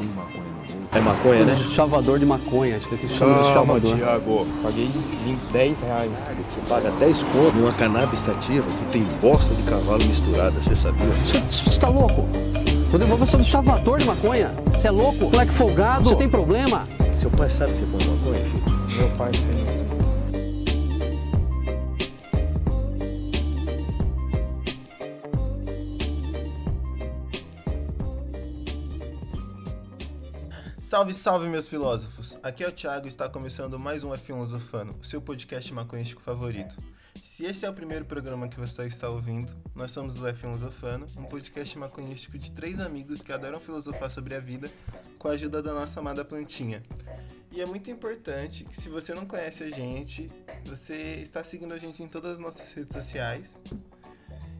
[0.00, 0.88] como maconha no mundo.
[0.92, 1.64] É maconha, né?
[1.74, 3.96] Chavador de maconha, a gente tem que chamar de chavador.
[3.96, 4.46] Thiago.
[4.62, 6.10] Paguei 20, 10 reais.
[6.10, 11.06] Você paga 10 conto numa cannabis sativa que tem bosta de cavalo misturada, você sabia?
[11.06, 12.26] Você tá louco?
[12.90, 14.52] Rodrigo, você é um chavador de maconha?
[14.72, 15.24] Você é louco?
[15.30, 16.04] Moleque folgado?
[16.04, 16.84] Você tem problema?
[17.20, 18.96] Seu pai sabe que você põe maconha, filho?
[18.96, 19.69] Meu pai tem.
[30.90, 32.36] Salve, salve, meus filósofos!
[32.42, 36.20] Aqui é o Thiago e está começando mais um É Filosofano, o seu podcast maconhístico
[36.20, 36.74] favorito.
[37.22, 41.06] Se esse é o primeiro programa que você está ouvindo, nós somos o É Filosofano,
[41.16, 44.68] um podcast maconhístico de três amigos que adoram filosofar sobre a vida
[45.16, 46.82] com a ajuda da nossa amada plantinha.
[47.52, 50.28] E é muito importante que se você não conhece a gente,
[50.64, 53.62] você está seguindo a gente em todas as nossas redes sociais,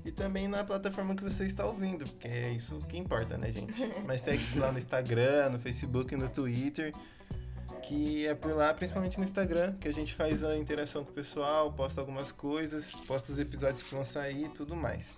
[0.04, 3.72] e também na plataforma que você está ouvindo, porque é isso que importa, né, gente?
[4.06, 6.94] Mas segue lá no Instagram, no Facebook, no Twitter,
[7.82, 11.14] que é por lá, principalmente no Instagram, que a gente faz a interação com o
[11.14, 15.16] pessoal, posta algumas coisas, posta os episódios que vão sair e tudo mais.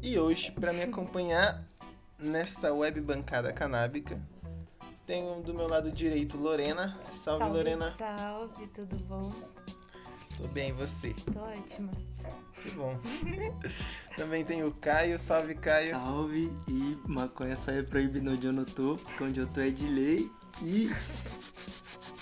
[0.00, 1.64] E hoje, para me acompanhar
[2.18, 4.20] nesta web bancada canábica,
[5.06, 6.96] tenho do meu lado direito Lorena.
[7.00, 7.94] Salve, salve Lorena.
[7.98, 9.32] Salve, tudo bom?
[10.38, 11.14] Tô bem, e você?
[11.32, 11.92] Tô ótima.
[12.54, 12.98] Que bom.
[14.16, 15.18] Também tem o Caio.
[15.18, 15.90] Salve, Caio.
[15.90, 19.70] Salve e maconha só é proibida onde eu não tô, porque onde eu tô é
[19.70, 20.30] de lei
[20.62, 20.90] e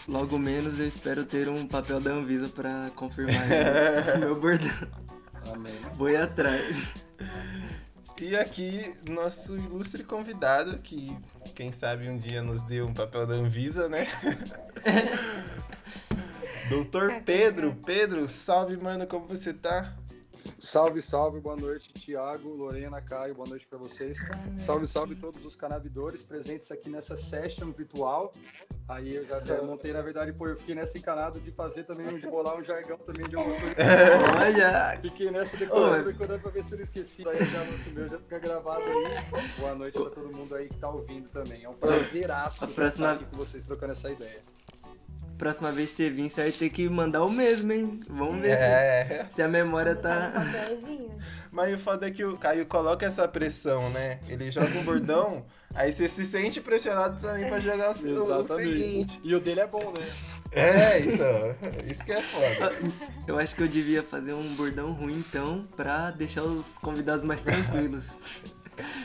[0.09, 3.45] logo menos eu espero ter um papel da Anvisa pra confirmar
[4.17, 4.71] o meu bordão.
[5.53, 5.81] Amém.
[5.97, 6.89] Vou ir atrás.
[8.21, 11.17] E aqui, nosso ilustre convidado, que
[11.55, 14.07] quem sabe um dia nos deu um papel da Anvisa, né?
[16.71, 17.77] Doutor Pedro.
[17.85, 19.93] Pedro, salve, mano, como você tá?
[20.59, 24.19] Salve, salve, boa noite, Tiago, Lorena, Caio, boa noite para vocês.
[24.21, 24.63] Noite.
[24.63, 28.33] Salve, salve todos os canabidores presentes aqui nessa session virtual.
[28.89, 32.07] Aí eu já até montei, na verdade, pô, eu fiquei nessa encanado de fazer também,
[32.19, 33.75] de bolar um jargão também de alguma coisa.
[34.41, 37.29] Olha, Fiquei nessa decorando, decorando pra ver se eu não esqueci.
[37.29, 39.51] Aí já o meu já fica gravado aí.
[39.59, 41.65] Boa noite pra todo mundo aí que tá ouvindo também.
[41.65, 44.41] É um prazeraço A próxima- estar aqui com vocês trocando essa ideia.
[45.41, 48.01] Próxima vez que você vir, você vai ter que mandar o mesmo, hein?
[48.07, 49.27] Vamos ver É.
[49.31, 50.47] se, se a memória Tá tá.
[51.51, 54.21] Mas o foda é que o Caio coloca essa pressão, né?
[54.29, 58.77] Ele joga um bordão, aí você se sente pressionado também pra jogar o, o Exatamente.
[58.77, 59.21] seguinte.
[59.25, 60.07] E o dele é bom, né?
[60.53, 61.57] É, então.
[61.91, 62.71] Isso que é foda.
[63.27, 67.43] Eu acho que eu devia fazer um bordão ruim então, pra deixar os convidados mais
[67.43, 68.07] tranquilos.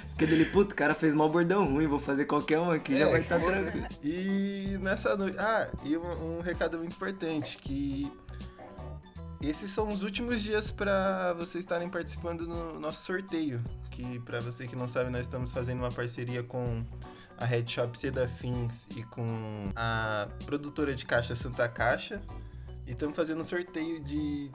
[0.09, 3.07] Porque dele, puto, o cara fez mal bordão ruim, vou fazer qualquer um aqui, já
[3.07, 3.61] É, vai estar foda.
[3.71, 3.87] tranquilo.
[4.03, 5.37] E nessa noite.
[5.39, 8.11] Ah, e um, um recado muito importante: que
[9.41, 13.61] esses são os últimos dias para vocês estarem participando do nosso sorteio.
[13.91, 16.83] Que, para você que não sabe, nós estamos fazendo uma parceria com
[17.37, 19.25] a Red Shop Seda Fins e com
[19.75, 22.21] a produtora de caixa Santa Caixa.
[22.87, 24.49] E estamos fazendo um sorteio de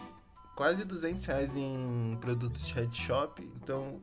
[0.56, 3.42] quase 200 reais em produtos de Red Shop.
[3.62, 4.00] Então.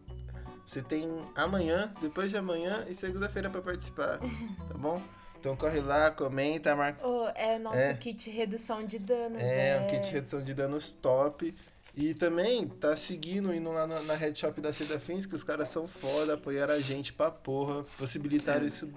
[0.67, 5.01] Você tem amanhã, depois de amanhã e segunda-feira para participar, tá bom?
[5.39, 7.07] Então corre lá, comenta, marca.
[7.07, 7.93] Ô, é o nosso É.
[7.93, 9.41] kit redução de danos.
[9.41, 11.55] É, um kit de redução de danos top.
[11.95, 15.43] E também tá seguindo, indo lá na, na Red Shop da Seda Fins, que os
[15.43, 18.91] caras são foda, apoiaram a gente pra porra, possibilitaram isso,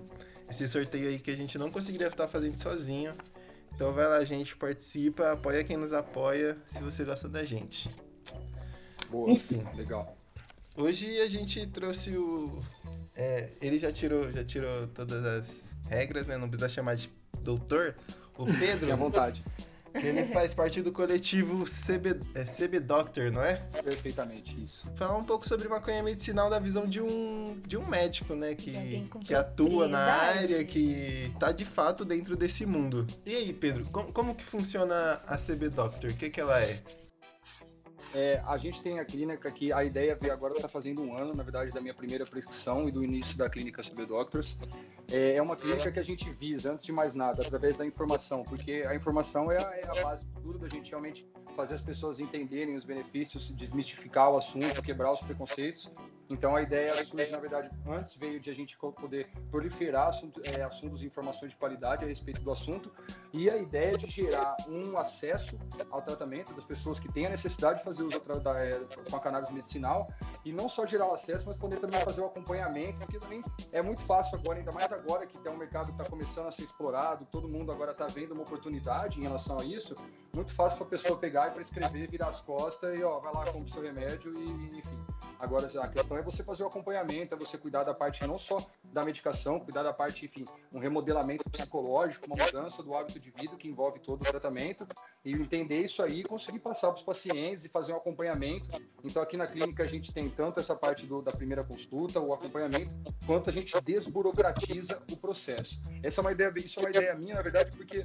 [0.51, 3.15] esse sorteio aí que a gente não conseguiria estar fazendo sozinho.
[3.73, 7.89] Então vai lá, gente, participa, apoia quem nos apoia, se você gosta da gente.
[9.09, 9.65] Boa, Enfim.
[9.77, 10.17] legal.
[10.77, 12.63] Hoje a gente trouxe o.
[13.17, 16.37] é, ele já tirou, já tirou todas as regras, né?
[16.37, 17.11] Não precisa chamar de
[17.43, 17.95] doutor.
[18.39, 19.45] O Pedro, Fique à vontade.
[19.93, 23.57] ele faz parte do coletivo CB, é, CB Doctor, não é?
[23.83, 24.91] Perfeitamente, isso.
[24.97, 28.55] Falar um pouco sobre maconha medicinal da visão de um, de um médico, né?
[28.55, 33.07] Que, com que atua na área, que tá de fato dentro desse mundo.
[33.27, 36.11] E aí, Pedro, como, como que funciona a CB Doctor?
[36.11, 36.81] O que, que ela é?
[38.15, 41.33] É, a gente tem a clínica que a ideia veio agora está fazendo um ano,
[41.33, 44.59] na verdade, da minha primeira prescrição e do início da clínica CB Doctors.
[45.11, 48.43] É, é uma clínica que a gente visa, antes de mais nada, através da informação,
[48.43, 51.25] porque a informação é a, é a base de tudo da gente realmente
[51.55, 55.93] fazer as pessoas entenderem os benefícios, desmistificar o assunto, quebrar os preconceitos.
[56.31, 56.95] Então a ideia
[57.31, 62.05] na verdade, antes veio de a gente poder proliferar assunto, é, assuntos informações de qualidade
[62.05, 62.91] a respeito do assunto,
[63.33, 65.59] e a ideia de gerar um acesso
[65.91, 68.81] ao tratamento das pessoas que têm a necessidade de fazer uso atra- da, é,
[69.11, 70.09] com a cannabis medicinal,
[70.45, 73.43] e não só gerar o acesso, mas poder também fazer o acompanhamento, porque também
[73.73, 76.53] é muito fácil agora, ainda mais agora que tem um mercado que está começando a
[76.53, 79.97] ser explorado, todo mundo agora está vendo uma oportunidade em relação a isso,
[80.33, 83.45] muito fácil para a pessoa pegar e prescrever, virar as costas e ó, vai lá,
[83.47, 84.99] compra o seu remédio e, enfim.
[85.41, 88.59] Agora, a questão é você fazer o acompanhamento, é você cuidar da parte não só
[88.85, 93.57] da medicação, cuidar da parte, enfim, um remodelamento psicológico, uma mudança do hábito de vida
[93.57, 94.87] que envolve todo o tratamento
[95.25, 98.71] e entender isso aí e conseguir passar para os pacientes e fazer um acompanhamento.
[99.05, 102.33] Então, aqui na clínica a gente tem tanto essa parte do, da primeira consulta, o
[102.33, 102.95] acompanhamento,
[103.27, 105.81] quanto a gente desburocratiza o processo.
[106.03, 108.05] Essa é uma ideia, isso é uma ideia minha, na verdade, porque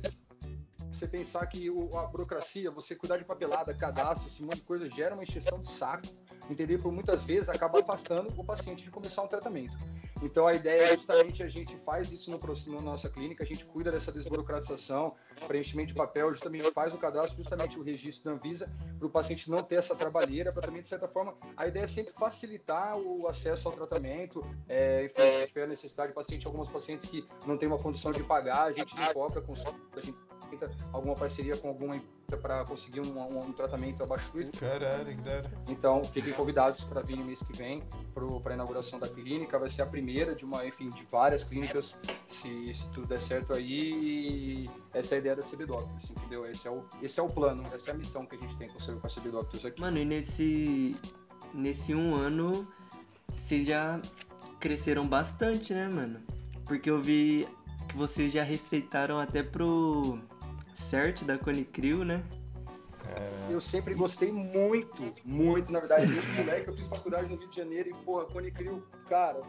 [0.96, 4.90] você pensar que o, a burocracia, você cuidar de papelada, cadastro, esse monte de coisa,
[4.90, 6.08] gera uma encheção de saco,
[6.50, 6.80] entendeu?
[6.80, 9.78] Por muitas vezes acaba afastando o paciente de começar um tratamento.
[10.22, 12.40] Então a ideia é justamente a gente faz isso no,
[12.76, 15.14] na nossa clínica, a gente cuida dessa desburocratização,
[15.48, 19.50] preenchimento de papel, justamente faz o cadastro, justamente o registro da Anvisa, para o paciente
[19.50, 23.28] não ter essa trabalheira, para também, de certa forma, a ideia é sempre facilitar o
[23.28, 27.68] acesso ao tratamento, é, enfim, se tiver necessidade de paciente, alguns pacientes que não têm
[27.68, 30.18] uma condição de pagar, a gente não cobra consulta, a gente
[30.92, 35.44] alguma parceria com alguma empresa para conseguir um, um, um, tratamento abaixo do Caralho, cara.
[35.68, 37.84] Então, fiquem convidados para vir no mês que vem
[38.14, 39.60] para a inauguração da clínica.
[39.60, 41.96] Vai ser a primeira de uma, enfim, de várias clínicas,
[42.28, 44.70] se, se tudo der certo aí.
[44.94, 46.46] essa é a ideia da CB Doctors, entendeu?
[46.46, 48.70] Esse é, o, esse é o plano, essa é a missão que a gente tem
[48.70, 49.80] com a CB Doctors aqui.
[49.80, 50.96] Mano, e nesse,
[51.54, 52.68] nesse um ano,
[53.34, 54.02] vocês já
[54.60, 56.22] cresceram bastante, né, mano?
[56.66, 57.48] Porque eu vi
[57.96, 60.20] que vocês já receitaram até pro
[60.76, 62.22] CERT da Conicrio, né?
[63.50, 66.68] Eu sempre gostei muito, muito, na verdade, desde moleque.
[66.68, 69.42] Eu fiz faculdade no Rio de Janeiro e, porra, Conicrio, cara,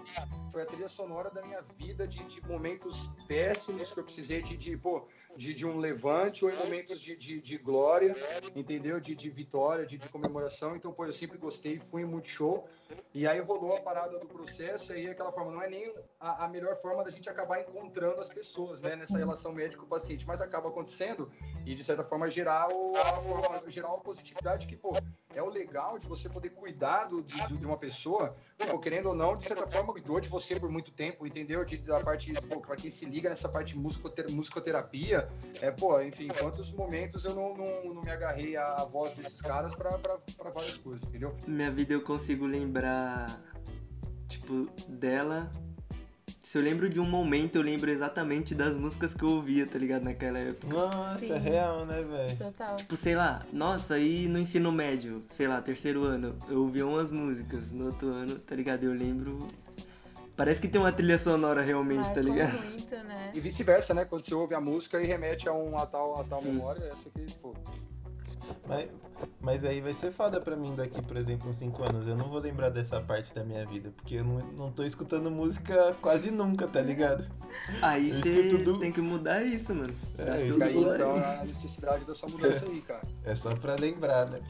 [0.51, 4.57] foi a trilha sonora da minha vida de, de momentos péssimos que eu precisei de,
[4.57, 5.07] de pô,
[5.37, 8.15] de, de um levante ou em momentos de, de, de glória,
[8.55, 8.99] entendeu?
[9.01, 10.75] De, de vitória, de, de comemoração.
[10.75, 12.69] Então, pô, eu sempre gostei, fui muito show.
[13.13, 16.49] E aí rolou a parada do processo e aquela forma, não é nem a, a,
[16.49, 21.31] melhor forma da gente acabar encontrando as pessoas, né, nessa relação médico-paciente, mas acaba acontecendo
[21.65, 24.93] e de certa forma gerar, o, a, gerar uma positividade que, pô,
[25.37, 29.15] é o legal de você poder cuidar do, de, de uma pessoa, pô, querendo ou
[29.15, 31.63] não, de certa forma cuidou de você por muito tempo, entendeu?
[31.63, 35.29] De, da parte, pô, pra quem se liga nessa parte musicoter, musicoterapia,
[35.61, 39.75] é, pô, enfim, quantos momentos eu não, não, não me agarrei à voz desses caras
[39.75, 39.99] para
[40.55, 41.37] várias coisas, entendeu?
[41.47, 43.39] Minha vida eu consigo lembrar,
[44.29, 45.51] tipo, dela
[46.47, 49.77] se eu lembro de um momento, eu lembro exatamente das músicas que eu ouvia, tá
[49.77, 50.05] ligado?
[50.05, 50.73] Naquela época.
[50.73, 51.33] Nossa, Sim.
[51.33, 52.37] é real, né, velho?
[52.37, 52.77] Total.
[52.77, 57.11] Tipo, sei lá, nossa, e no ensino médio, sei lá, terceiro ano, eu ouvia umas
[57.11, 57.73] músicas.
[57.73, 58.85] No outro ano, tá ligado?
[58.85, 59.49] Eu lembro.
[60.37, 62.63] Parece que tem uma trilha sonora realmente, Marcou tá ligado?
[62.63, 63.33] muito, né?
[63.35, 64.05] E vice-versa, né?
[64.05, 67.27] Quando você ouve a música e remete a uma tal, a tal memória, essa aqui,
[67.43, 67.57] pô.
[68.67, 68.89] Mas,
[69.41, 72.07] mas aí vai ser foda pra mim daqui, por exemplo, uns 5 anos.
[72.07, 75.31] Eu não vou lembrar dessa parte da minha vida, porque eu não, não tô escutando
[75.31, 77.27] música quase nunca, tá ligado?
[77.81, 78.79] Aí você do...
[78.79, 79.93] tem que mudar isso, mano.
[80.19, 83.03] É, isso aí, então, a necessidade dessa mudança aí, cara.
[83.25, 84.41] É só pra lembrar, né?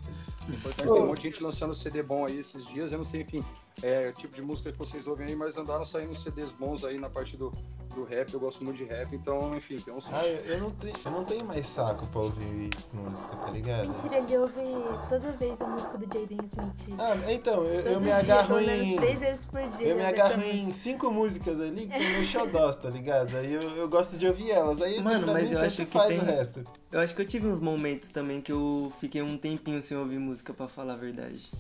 [0.49, 3.23] Importante, tem um monte de gente lançando CD bom aí esses dias, eu não sei,
[3.23, 3.45] enfim,
[3.83, 6.99] é, o tipo de música que vocês ouvem aí, mas andaram saindo CDs bons aí
[6.99, 7.53] na parte do,
[7.95, 10.07] do rap, eu gosto muito de rap, então, enfim, tem uns.
[10.13, 13.89] Ah, eu, eu, não tenho, eu não tenho mais saco pra ouvir música, tá ligado?
[13.89, 14.63] Mentira, ele ouve
[15.09, 16.95] toda vez a música do Jaden Smith.
[16.99, 18.97] Ah, então, eu, eu me agarro dia, em.
[18.97, 19.89] Três vezes por dia.
[19.89, 23.37] Eu me agarro em cinco músicas ali que são meus xodós, tá ligado?
[23.37, 24.81] Aí eu, eu gosto de ouvir elas.
[24.81, 26.19] Aí Mano, mas mim, eu acho que faz tem.
[26.19, 26.65] O resto.
[26.91, 30.19] Eu acho que eu tive uns momentos também que eu fiquei um tempinho sem ouvir
[30.19, 31.51] música, pra falar a verdade.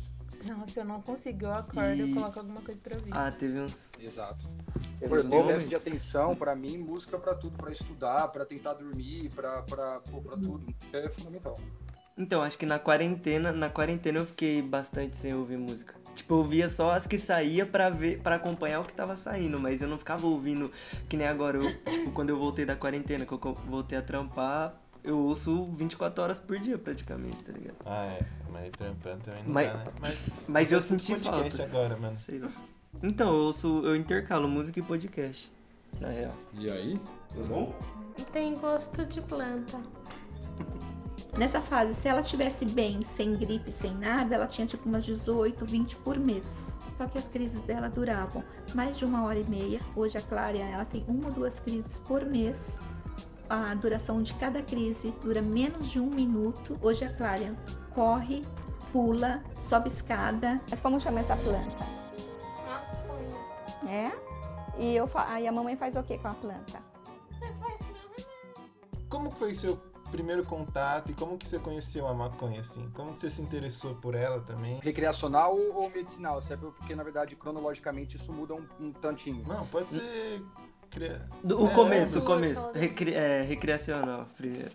[0.48, 1.46] Nossa, eu não consigo.
[1.46, 3.10] Eu acordo e eu coloco alguma coisa pra ouvir.
[3.12, 3.76] Ah, teve uns.
[3.98, 4.48] Exato.
[5.08, 9.62] Por déficit de atenção, para mim, música para tudo, para estudar, para tentar dormir, para
[9.62, 10.74] para tudo.
[10.92, 11.58] É fundamental.
[12.18, 15.94] Então, acho que na quarentena, na quarentena eu fiquei bastante sem ouvir música.
[16.14, 19.60] Tipo, eu ouvia só as que saía para ver, para acompanhar o que tava saindo,
[19.60, 20.72] mas eu não ficava ouvindo
[21.10, 24.74] que nem agora, eu, tipo, quando eu voltei da quarentena, que eu voltei a trampar,
[25.06, 27.76] eu ouço 24 horas por dia praticamente, tá ligado?
[27.86, 28.20] Ah, é.
[28.52, 29.84] Mas trampando também não mas, dá, né?
[30.00, 31.62] Mas, mas eu senti falta.
[31.62, 32.18] agora, mano.
[32.18, 32.50] Sei lá.
[33.02, 35.52] Então, eu ouço, eu intercalo música e podcast,
[36.00, 36.32] na real.
[36.54, 37.00] E aí,
[37.32, 37.74] tudo bom?
[38.32, 39.78] Tem gosto de planta.
[41.36, 45.64] Nessa fase, se ela estivesse bem, sem gripe, sem nada, ela tinha tipo umas 18,
[45.64, 46.76] 20 por mês.
[46.96, 48.42] Só que as crises dela duravam
[48.74, 49.80] mais de uma hora e meia.
[49.94, 52.78] Hoje a Clária, ela tem uma ou duas crises por mês.
[53.48, 56.76] A duração de cada crise dura menos de um minuto.
[56.82, 57.54] Hoje a Clária
[57.94, 58.44] corre,
[58.92, 60.60] pula, sobe escada.
[60.68, 61.86] Mas como chama essa planta?
[63.88, 64.10] É?
[64.78, 66.82] E eu aí a mamãe faz o que com a planta?
[67.30, 67.76] Você faz.
[69.08, 69.76] Como foi o seu
[70.10, 72.88] primeiro contato e como que você conheceu a maconha, assim?
[72.94, 74.80] Como que você se interessou por ela também?
[74.80, 76.42] Recreacional ou medicinal?
[76.42, 76.66] Sabe?
[76.76, 79.46] Porque, na verdade, cronologicamente, isso muda um, um tantinho.
[79.46, 80.42] Não, pode ser...
[81.44, 82.70] O É, começo, é, o começo.
[82.72, 84.70] Recri, é, recreacional primeiro.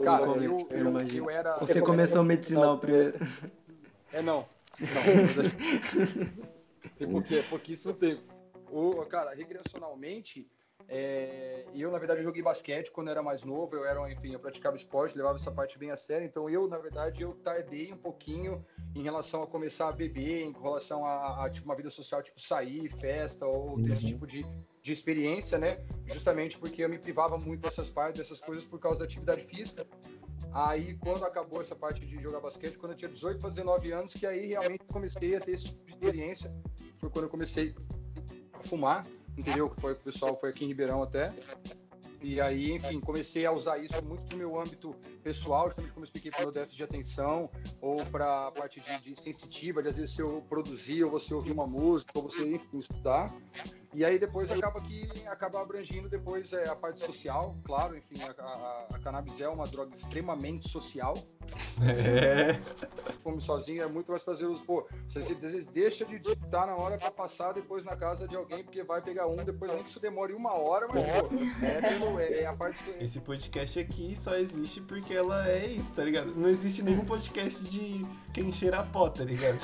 [0.00, 1.24] Cara, começo, eu, eu eu, imagino.
[1.24, 1.58] eu era...
[1.58, 3.18] Você eu começou medicinal primeiro.
[4.12, 4.48] É, não.
[6.96, 8.22] Tem porque é pouquíssimo tempo.
[8.68, 10.48] O, cara, recreacionalmente,
[10.92, 13.76] é, eu, na verdade, joguei basquete quando era mais novo.
[13.76, 16.26] Eu era, enfim, eu praticava esporte, levava essa parte bem a sério.
[16.26, 20.52] Então, eu, na verdade, eu tardei um pouquinho em relação a começar a beber, em
[20.52, 24.44] relação a, a tipo, uma vida social, tipo sair, festa ou ter esse tipo de,
[24.82, 25.78] de experiência, né?
[26.06, 29.86] Justamente porque eu me privava muito dessas partes, dessas coisas por causa da atividade física.
[30.52, 34.12] Aí, quando acabou essa parte de jogar basquete, quando eu tinha 18 para 19 anos,
[34.12, 36.52] que aí realmente comecei a ter esse tipo de experiência.
[36.98, 37.76] Foi quando eu comecei
[38.52, 39.06] a fumar,
[39.40, 39.72] entendeu?
[39.78, 41.32] Foi o pessoal, foi aqui em Ribeirão até.
[42.22, 46.06] E aí, enfim, comecei a usar isso muito no meu âmbito pessoal, justamente como eu
[46.06, 49.88] expliquei para o meu déficit de atenção, ou para a parte de, de, sensitiva, de
[49.88, 53.34] às vezes se eu produzir, ou você ouvir uma música, ou você, enfim, estudar.
[53.94, 58.42] E aí depois acaba que acaba abrangindo depois é, a parte social, claro, enfim, a,
[58.42, 61.14] a, a cannabis é uma droga extremamente social.
[61.82, 62.60] É.
[63.22, 64.62] Fome sozinho é muito mais prazeroso.
[64.64, 68.36] Pô, você às vezes deixa de estar na hora para passar depois na casa de
[68.36, 71.80] alguém, porque vai pegar um, depois nem que isso demore uma hora, mas pô, é,
[71.80, 73.02] pelo, é, é a parte do...
[73.02, 76.34] Esse podcast aqui só existe porque ela é isso, tá ligado?
[76.34, 79.58] Não existe nenhum podcast de quem cheira a pó, tá ligado?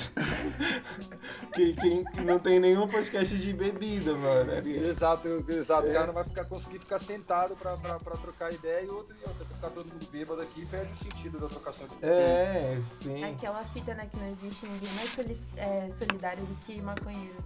[1.54, 4.52] quem, quem, não tem nenhum podcast de bebida, mano.
[4.52, 5.88] É exato, exato.
[5.88, 5.90] É.
[5.90, 7.76] O cara não vai ficar, conseguir ficar sentado pra
[8.16, 11.48] trocar ideia e outro, e outro ficar todo mundo bêbado aqui perde o sentido da
[11.48, 13.24] trocação de É, sim.
[13.24, 17.36] Aquela fita, né, que não existe ninguém mais soli é, solidário do que maconheiro.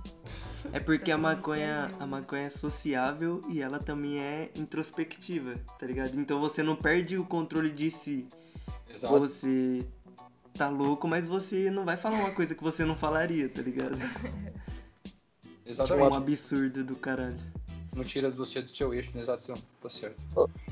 [0.73, 6.19] É porque a maconha, a maconha é sociável e ela também é introspectiva, tá ligado?
[6.19, 8.29] Então você não perde o controle de si.
[8.89, 9.19] Exato.
[9.19, 9.87] Você
[10.55, 13.97] tá louco, mas você não vai falar uma coisa que você não falaria, tá ligado?
[15.65, 16.05] Exatamente.
[16.05, 17.37] Tipo, um absurdo do caralho.
[17.95, 19.23] Não tira você do seu eixo, né?
[19.23, 20.21] Exato, tá certo.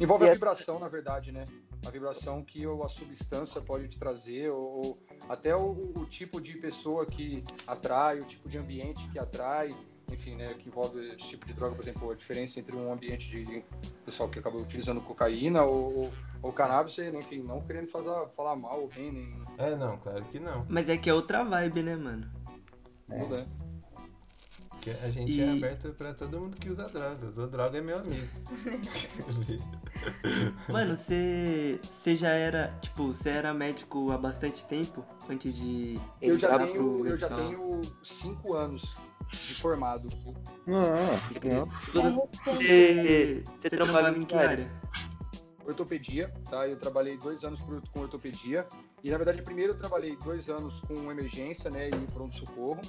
[0.00, 1.44] Envolve a vibração, na verdade, né?
[1.86, 6.54] A vibração que a substância pode te trazer, ou, ou até o, o, tipo de
[6.54, 9.74] pessoa que atrai, o tipo de ambiente que atrai,
[10.10, 10.54] enfim, né?
[10.54, 13.64] Que envolve esse tipo de droga, por exemplo, a diferença entre um ambiente de
[14.04, 16.10] pessoal que acaba utilizando cocaína ou,
[16.42, 19.42] ou cannabis, enfim, não querendo fazer, falar mal ou bem, nem.
[19.58, 20.66] É, não, claro que não.
[20.68, 22.30] Mas é que é outra vibe, né, mano?
[23.10, 23.18] É.
[23.18, 23.46] Muda.
[24.78, 25.40] Porque a gente e...
[25.40, 27.26] é aberto pra todo mundo que usa droga.
[27.26, 28.28] Usou droga é meu amigo.
[30.68, 36.38] Mano, você você já era, tipo, você era médico há bastante tempo antes de eu
[36.38, 38.96] já tenho, pro Eu já tenho cinco anos
[39.30, 40.08] de formado.
[40.64, 40.80] Não,
[42.46, 44.70] Você, você trabalhava em que área?
[45.66, 46.68] Ortopedia, tá?
[46.68, 48.66] Eu trabalhei dois anos com ortopedia.
[49.02, 51.88] E na verdade, primeiro eu trabalhei dois anos com emergência, né?
[51.88, 52.80] E pronto-socorro.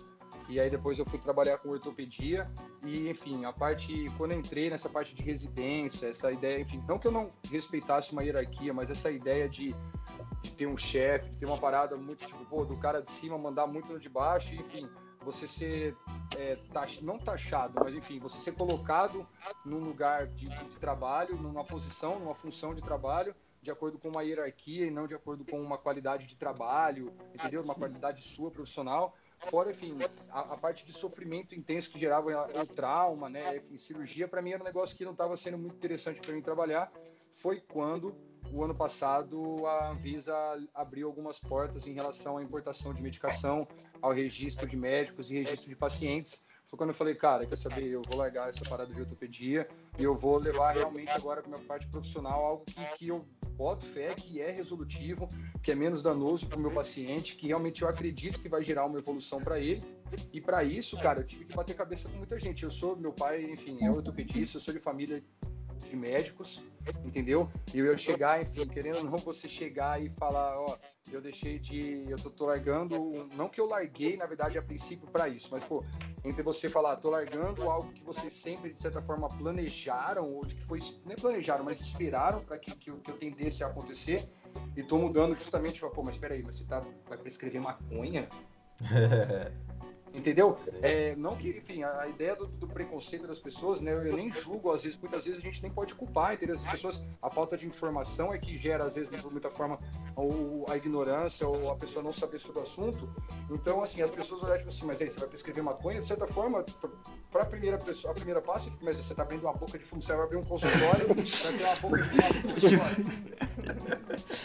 [0.48, 2.50] E aí depois eu fui trabalhar com ortopedia
[2.84, 6.98] e, enfim, a parte quando eu entrei nessa parte de residência, essa ideia, enfim, não
[6.98, 9.76] que eu não respeitasse uma hierarquia, mas essa ideia de,
[10.42, 13.38] de ter um chefe, de ter uma parada muito tipo, pô, do cara de cima
[13.38, 14.90] mandar muito no de baixo, enfim,
[15.24, 15.96] você ser
[16.38, 19.28] é, tax, não taxado, mas enfim, você ser colocado
[19.66, 24.24] num lugar de, de trabalho, numa posição, numa função de trabalho de acordo com uma
[24.24, 27.62] hierarquia e não de acordo com uma qualidade de trabalho, entendeu?
[27.62, 29.16] Uma qualidade sua profissional.
[29.48, 29.98] Fora, enfim,
[30.30, 33.58] a, a, parte de sofrimento intenso que gerava o trauma, né?
[33.58, 36.42] Enfim, cirurgia, para mim era um negócio que não estava sendo muito interessante para mim
[36.42, 36.92] trabalhar.
[37.32, 38.16] Foi quando,
[38.52, 40.36] o ano passado, a Anvisa
[40.74, 43.68] abriu algumas portas em relação à importação de medicação,
[44.02, 47.88] ao registro de médicos e registro de pacientes foi quando eu falei, cara, quer saber,
[47.88, 49.68] eu vou largar essa parada de ortopedia
[50.00, 53.28] e eu vou levar realmente agora para minha parte profissional algo que, que eu
[53.58, 55.28] boto fé, que é resolutivo,
[55.62, 58.86] que é menos danoso para o meu paciente, que realmente eu acredito que vai gerar
[58.86, 59.84] uma evolução para ele.
[60.32, 62.64] E para isso, cara, eu tive que bater cabeça com muita gente.
[62.64, 65.22] Eu sou, meu pai, enfim, é ortopedista, eu sou de família
[65.90, 66.64] de médicos,
[67.04, 67.50] entendeu?
[67.74, 70.78] E eu chegar, enfim, querendo ou não, você chegar e falar, ó,
[71.12, 75.08] eu deixei de, eu tô, tô largando, não que eu larguei, na verdade, a princípio
[75.08, 75.84] para isso, mas, pô,
[76.24, 80.56] entre você falar, tô largando algo que vocês sempre, de certa forma, planejaram, ou de
[80.56, 84.30] que foi, nem planejaram, mas esperaram para que, que, que eu tendesse a acontecer,
[84.76, 88.28] e tô mudando justamente, pô, mas espera aí, mas você tá, vai prescrever maconha?
[90.14, 90.58] Entendeu?
[90.82, 93.92] É, não que, enfim, a, a ideia do, do, preconceito das pessoas, né?
[93.92, 96.56] Eu nem julgo, às vezes, muitas vezes a gente nem pode culpar, entendeu?
[96.56, 99.80] As pessoas, a falta de informação é que gera, às vezes, de muita forma,
[100.16, 103.10] ou a ignorância, ou a pessoa não saber sobre o assunto.
[103.52, 106.00] Então, assim, as pessoas olham tipo assim, mas aí, você vai prescrever maconha?
[106.00, 106.66] De certa forma,
[107.32, 110.02] para a primeira pessoa, a primeira passo, mas você tá abrindo uma boca de fumo,
[110.02, 112.84] você vai abrir um consultório, vai ter uma boca de fumo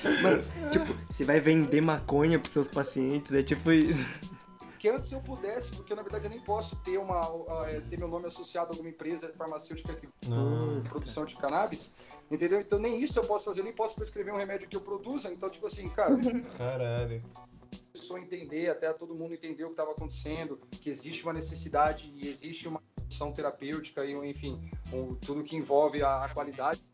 [0.23, 4.34] Mano, tipo, você vai vender maconha pros seus pacientes, é tipo isso
[4.85, 7.47] que antes eu pudesse, porque na verdade eu nem posso ter uma uh,
[7.89, 10.83] ter meu nome associado a alguma empresa farmacêutica que Não.
[10.83, 11.97] produção de cannabis,
[12.31, 12.61] entendeu?
[12.61, 15.49] Então nem isso eu posso fazer, nem posso prescrever um remédio que eu produza, então
[15.49, 16.15] tipo assim, cara,
[16.59, 17.23] caralho.
[17.95, 22.13] começou a entender, até todo mundo entendeu o que estava acontecendo, que existe uma necessidade
[22.15, 26.85] e existe uma solução terapêutica e, enfim, um, tudo que envolve a, a qualidade.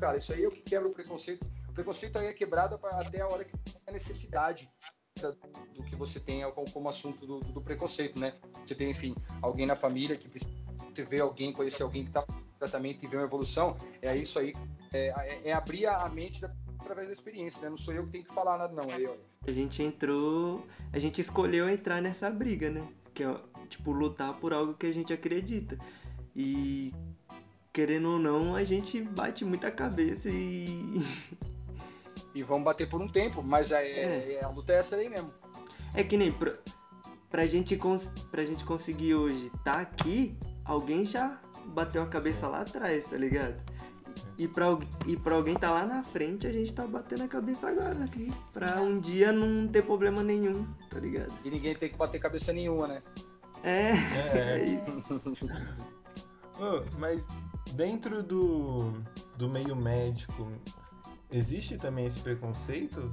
[0.00, 1.46] Cara, isso aí é o que quebra o preconceito.
[1.68, 3.52] O preconceito aí é quebrado pra, até a hora que
[3.86, 4.66] a necessidade
[5.22, 8.34] do que você tem como, assunto do, do, preconceito, né?
[8.66, 10.52] Você tem, enfim, alguém na família que precisa
[11.08, 12.24] ver alguém, conhecer alguém que está
[12.58, 14.52] tratamento e ver uma evolução, é isso aí,
[14.92, 17.70] é, é, é abrir a mente da, através da experiência, né?
[17.70, 18.90] Não sou eu que tenho que falar nada, não.
[18.90, 19.16] É eu.
[19.46, 22.86] A gente entrou, a gente escolheu entrar nessa briga, né?
[23.14, 25.78] Que é, tipo, lutar por algo que a gente acredita.
[26.34, 26.92] E,
[27.72, 31.02] querendo ou não, a gente bate muita cabeça e...
[32.34, 34.34] e vamos bater por um tempo, mas é, é.
[34.34, 35.32] é a luta é essa aí mesmo.
[35.94, 36.54] É que nem pra,
[37.30, 42.60] pra, gente, cons, pra gente conseguir hoje tá aqui, alguém já bateu a cabeça lá
[42.60, 43.60] atrás, tá ligado?
[44.36, 44.66] E pra,
[45.06, 48.32] e pra alguém tá lá na frente, a gente tá batendo a cabeça agora aqui.
[48.52, 51.32] Pra um dia não ter problema nenhum, tá ligado?
[51.44, 53.02] E ninguém tem que bater cabeça nenhuma, né?
[53.62, 55.20] É, é, é isso.
[56.60, 57.26] oh, mas
[57.74, 58.92] dentro do,
[59.36, 60.52] do meio médico,
[61.30, 63.12] existe também esse preconceito?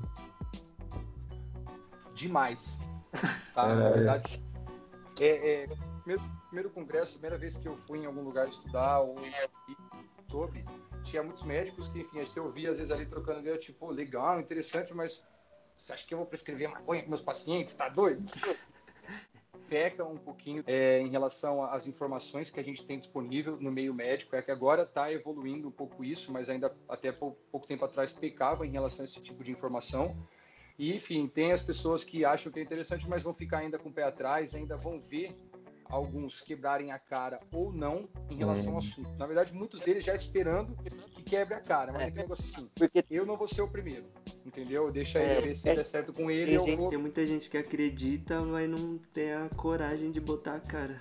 [2.14, 2.80] Demais.
[3.54, 4.44] Tá, é, na verdade.
[5.22, 5.68] É, é,
[6.04, 9.16] primeiro, primeiro congresso, primeira vez que eu fui em algum lugar estudar ou
[10.30, 10.66] sobre,
[11.06, 14.94] tinha muitos médicos que, enfim, você ouvia às vezes ali trocando ideia, tipo, legal, interessante,
[14.94, 15.26] mas
[15.78, 17.74] você acha que eu vou prescrever maconha para meus pacientes?
[17.76, 18.26] Tá doido?
[19.68, 23.94] Peca um pouquinho é, em relação às informações que a gente tem disponível no meio
[23.94, 24.36] médico.
[24.36, 28.12] É que agora está evoluindo um pouco isso, mas ainda até pouco, pouco tempo atrás
[28.12, 30.16] pecava em relação a esse tipo de informação.
[30.78, 33.90] E, enfim, tem as pessoas que acham que é interessante, mas vão ficar ainda com
[33.90, 35.34] o pé atrás, ainda vão ver
[35.86, 39.12] alguns quebrarem a cara ou não em relação ao assunto.
[39.18, 40.76] Na verdade, muitos deles já esperando
[41.14, 43.68] que quebre a cara, mas é aquele negócio assim, porque eu não vou ser o
[43.68, 44.06] primeiro,
[44.46, 44.92] entendeu?
[44.92, 46.58] Deixa é, ele ver se é, der certo com ele.
[46.58, 46.90] Tem, gente, vou...
[46.90, 51.00] tem muita gente que acredita, mas não tem a coragem de botar a cara.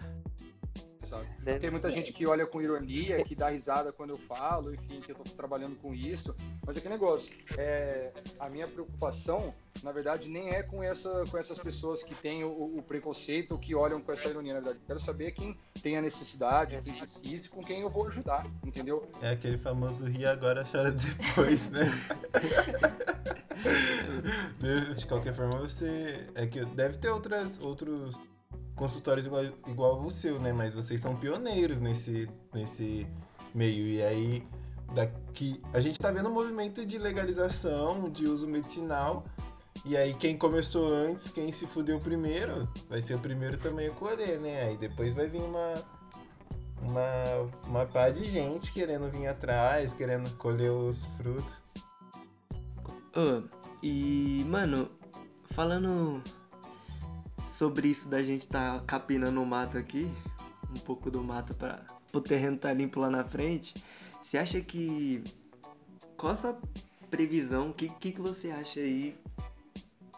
[1.41, 1.59] Né?
[1.59, 5.13] Tem muita gente que olha com ironia, que dá risada quando eu falo, enfim, que
[5.13, 6.35] eu tô trabalhando com isso.
[6.67, 11.39] Mas é que negócio, é, a minha preocupação, na verdade, nem é com, essa, com
[11.39, 14.81] essas pessoas que têm o, o preconceito, que olham com essa ironia, na verdade.
[14.83, 18.47] Eu quero saber quem tem a necessidade, quem precisa e com quem eu vou ajudar,
[18.65, 19.09] entendeu?
[19.21, 21.85] É aquele famoso rir agora, chora depois, né?
[24.97, 26.27] De qualquer forma, você.
[26.35, 28.19] É que deve ter outras, outros
[28.75, 30.53] consultórios igual, igual o seu, né?
[30.53, 33.07] Mas vocês são pioneiros nesse, nesse
[33.55, 33.87] meio.
[33.89, 34.47] E aí,
[34.95, 35.61] daqui.
[35.73, 39.25] A gente tá vendo um movimento de legalização de uso medicinal.
[39.85, 43.91] E aí, quem começou antes, quem se fudeu primeiro, vai ser o primeiro também a
[43.93, 44.63] colher, né?
[44.63, 45.75] Aí depois vai vir uma.
[46.83, 51.55] Uma, uma pá de gente querendo vir atrás, querendo colher os frutos.
[53.17, 53.43] Oh,
[53.83, 54.91] e, mano,
[55.51, 56.23] falando
[57.59, 60.11] sobre isso da gente estar tá capinando o mato aqui,
[60.71, 63.75] um pouco do mato para o terreno tá limpo lá na frente,
[64.23, 65.23] você acha que.
[66.17, 66.59] Qual a sua
[67.11, 67.71] previsão?
[67.71, 69.17] O que, que, que você acha aí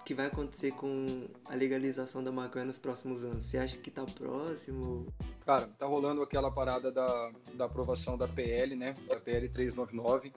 [0.05, 3.45] que vai acontecer com a legalização da maconha nos próximos anos?
[3.45, 5.07] Você acha que tá próximo?
[5.45, 8.95] Cara, tá rolando aquela parada da, da aprovação da PL, né?
[9.09, 10.33] Da PL 399,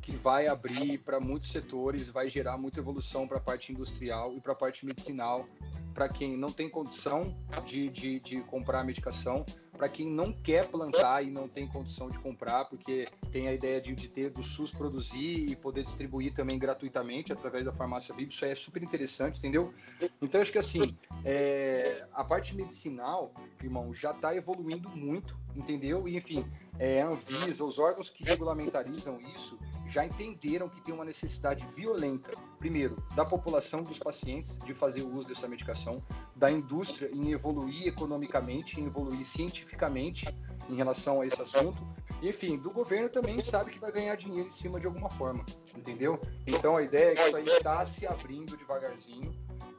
[0.00, 4.40] que vai abrir para muitos setores, vai gerar muita evolução para a parte industrial e
[4.40, 5.46] para a parte medicinal
[5.96, 10.66] para quem não tem condição de, de, de comprar a medicação, para quem não quer
[10.66, 14.42] plantar e não tem condição de comprar, porque tem a ideia de, de ter do
[14.42, 19.38] SUS produzir e poder distribuir também gratuitamente através da farmácia VIP, isso é super interessante,
[19.38, 19.72] entendeu?
[20.20, 23.32] Então acho que assim, é, a parte medicinal,
[23.62, 26.06] irmão, já está evoluindo muito, entendeu?
[26.06, 26.44] E enfim,
[26.78, 32.32] é, a Anvisa, os órgãos que regulamentarizam isso, já entenderam que tem uma necessidade violenta,
[32.58, 36.02] primeiro, da população dos pacientes de fazer o uso dessa medicação,
[36.34, 40.26] da indústria em evoluir economicamente, em evoluir cientificamente
[40.68, 41.78] em relação a esse assunto,
[42.20, 45.44] e, enfim, do governo também sabe que vai ganhar dinheiro em cima de alguma forma,
[45.76, 46.20] entendeu?
[46.46, 49.32] Então a ideia é que isso aí está se abrindo devagarzinho,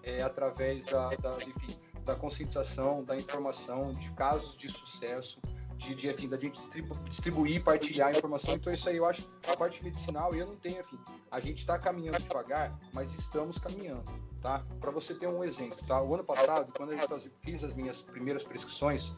[0.03, 5.41] é, através da, da, enfim, da conscientização, da informação, de casos de sucesso,
[5.77, 6.59] de, de, enfim, da gente
[7.07, 8.55] distribuir, partilhar informação.
[8.55, 10.83] Então, isso aí eu acho a parte medicinal eu não tenho,
[11.31, 14.03] a gente está caminhando devagar, mas estamos caminhando,
[14.41, 14.65] tá?
[14.79, 16.01] Para você ter um exemplo, tá?
[16.01, 19.13] O ano passado, quando eu fiz as minhas primeiras prescrições,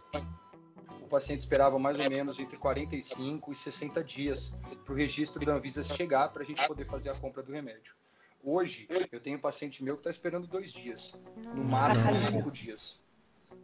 [1.01, 5.53] o paciente esperava mais ou menos entre 45 e 60 dias para o registro da
[5.53, 7.95] Anvisa chegar para a gente poder fazer a compra do remédio.
[8.43, 11.13] Hoje, eu tenho um paciente meu que está esperando dois dias,
[11.53, 12.99] no máximo cinco dias.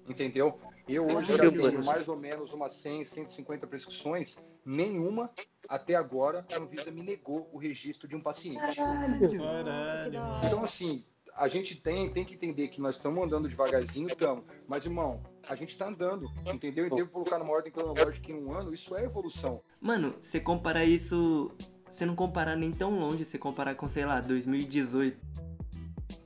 [0.08, 0.60] Entendeu?
[0.88, 5.32] Eu hoje já tenho mais ou menos umas 100, 150 prescrições, nenhuma
[5.68, 8.76] até agora a Anvisa me negou o registro de um paciente.
[8.76, 10.22] Caralho.
[10.46, 11.04] Então, assim,
[11.36, 14.46] a gente tem, tem que entender que nós estamos andando devagarzinho, estamos.
[14.68, 16.86] Mas, irmão, a gente está andando, entendeu?
[16.86, 19.62] Então, colocar numa ordem cronológica em um ano, isso é evolução.
[19.82, 21.52] Mano, você comparar isso.
[21.90, 25.18] Você não comparar nem tão longe, você comparar com, sei lá, 2018.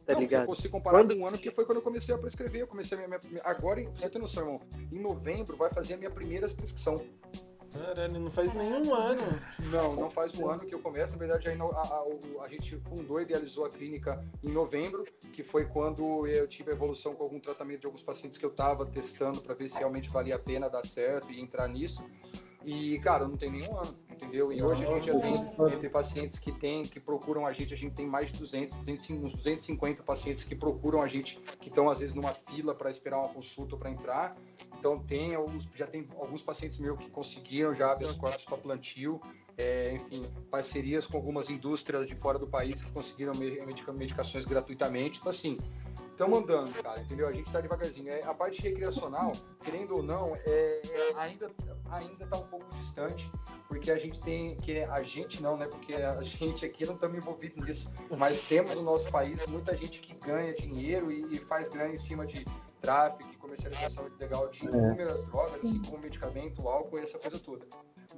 [0.09, 0.41] Tá não, ligado?
[0.41, 1.15] Eu posso comparar quando...
[1.15, 2.61] com um ano que foi quando eu comecei a prescrever.
[2.61, 4.61] Eu comecei a minha, minha, agora, você tem noção, irmão?
[4.91, 6.99] Em novembro vai fazer a minha primeira prescrição.
[7.71, 9.21] Caralho, não faz nenhum ano.
[9.71, 11.13] Não, não faz um ano que eu começo.
[11.13, 15.65] Na verdade, a, a, a, gente fundou e idealizou a clínica em novembro, que foi
[15.65, 19.39] quando eu tive a evolução com algum tratamento de alguns pacientes que eu estava testando
[19.41, 22.03] para ver se realmente valia a pena dar certo e entrar nisso.
[22.65, 24.51] E, cara, não tem nenhum ano, entendeu?
[24.51, 25.33] E hoje a gente já tem,
[25.73, 29.31] entre pacientes que tem, que procuram a gente, a gente tem mais de 200, 200
[29.31, 33.29] 250 pacientes que procuram a gente, que estão às vezes numa fila para esperar uma
[33.29, 34.35] consulta para entrar.
[34.77, 39.21] Então tem alguns, já tem alguns pacientes meus que conseguiram já habeas corpus para plantio,
[39.57, 43.33] é, enfim, parcerias com algumas indústrias de fora do país que conseguiram
[43.93, 45.19] medicações gratuitamente.
[45.19, 45.57] Então, assim,
[46.19, 47.29] estamos andando, cara, entendeu?
[47.29, 48.10] A gente está devagarzinho.
[48.10, 49.32] É, a parte recreacional,
[49.63, 51.49] querendo ou não, é, é, ainda
[51.89, 53.32] ainda está um pouco distante,
[53.69, 55.65] porque a gente tem que a gente não, né?
[55.67, 60.01] Porque a gente aqui não estamos envolvidos nisso, mas temos no nosso país muita gente
[60.01, 62.45] que ganha dinheiro e, e faz grana em cima de
[62.82, 67.65] tráfico e comercialização ilegal de inúmeras drogas, assim como medicamento, álcool e essa coisa toda.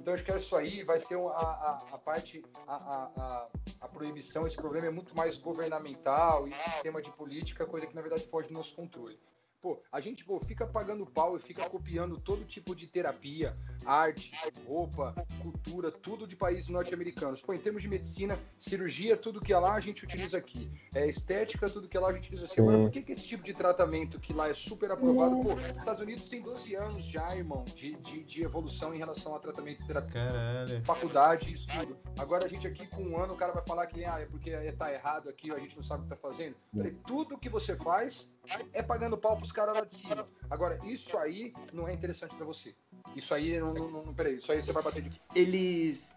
[0.02, 3.48] Então acho que isso aí vai ser a, a, a parte, a,
[3.80, 8.00] a, proibição, esse problema é muito mais governamental e sistema de política, coisa que na
[8.00, 9.16] verdade foge do nosso controle.
[9.62, 14.32] Pô, a gente pô, fica pagando pau e fica copiando todo tipo de terapia, arte,
[14.66, 17.40] roupa, cultura, tudo de países norte-americanos.
[17.40, 20.68] Pô, em termos de medicina, cirurgia, tudo que é lá a gente utiliza aqui.
[20.92, 22.60] É estética, tudo que é lá a gente utiliza aqui.
[22.60, 25.40] Agora, por que, que esse tipo de tratamento que lá é super aprovado?
[25.40, 29.38] Pô, Estados Unidos tem 12 anos já, irmão, de, de, de evolução em relação a
[29.38, 30.26] tratamento de terapia.
[30.26, 30.84] Caralho.
[30.84, 31.96] Faculdade, isso tudo.
[32.18, 34.50] Agora a gente aqui com um ano, o cara vai falar que ah, é porque
[34.72, 36.56] tá errado aqui, a gente não sabe o que tá fazendo.
[36.74, 38.28] Falei, tudo que você faz
[38.72, 40.26] é pagando pau pros caras lá de cima.
[40.50, 42.74] Agora, isso aí não é interessante para você.
[43.14, 44.14] Isso aí não, não, não.
[44.14, 45.20] Peraí, isso aí você vai bater de.
[45.34, 46.10] Eles.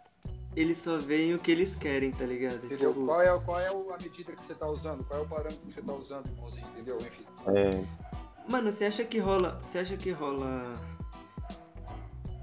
[0.55, 2.65] Eles só veem o que eles querem, tá ligado?
[2.65, 2.93] Entendeu?
[2.93, 3.05] Tipo...
[3.05, 5.03] Qual, é, qual é a medida que você tá usando?
[5.03, 6.65] Qual é o parâmetro que você tá usando, irmãozinho?
[6.69, 6.95] Entendeu?
[6.95, 7.25] Enfim.
[7.47, 8.49] É.
[8.49, 9.59] Mano, você acha que rola.
[9.61, 10.79] Você acha que rola.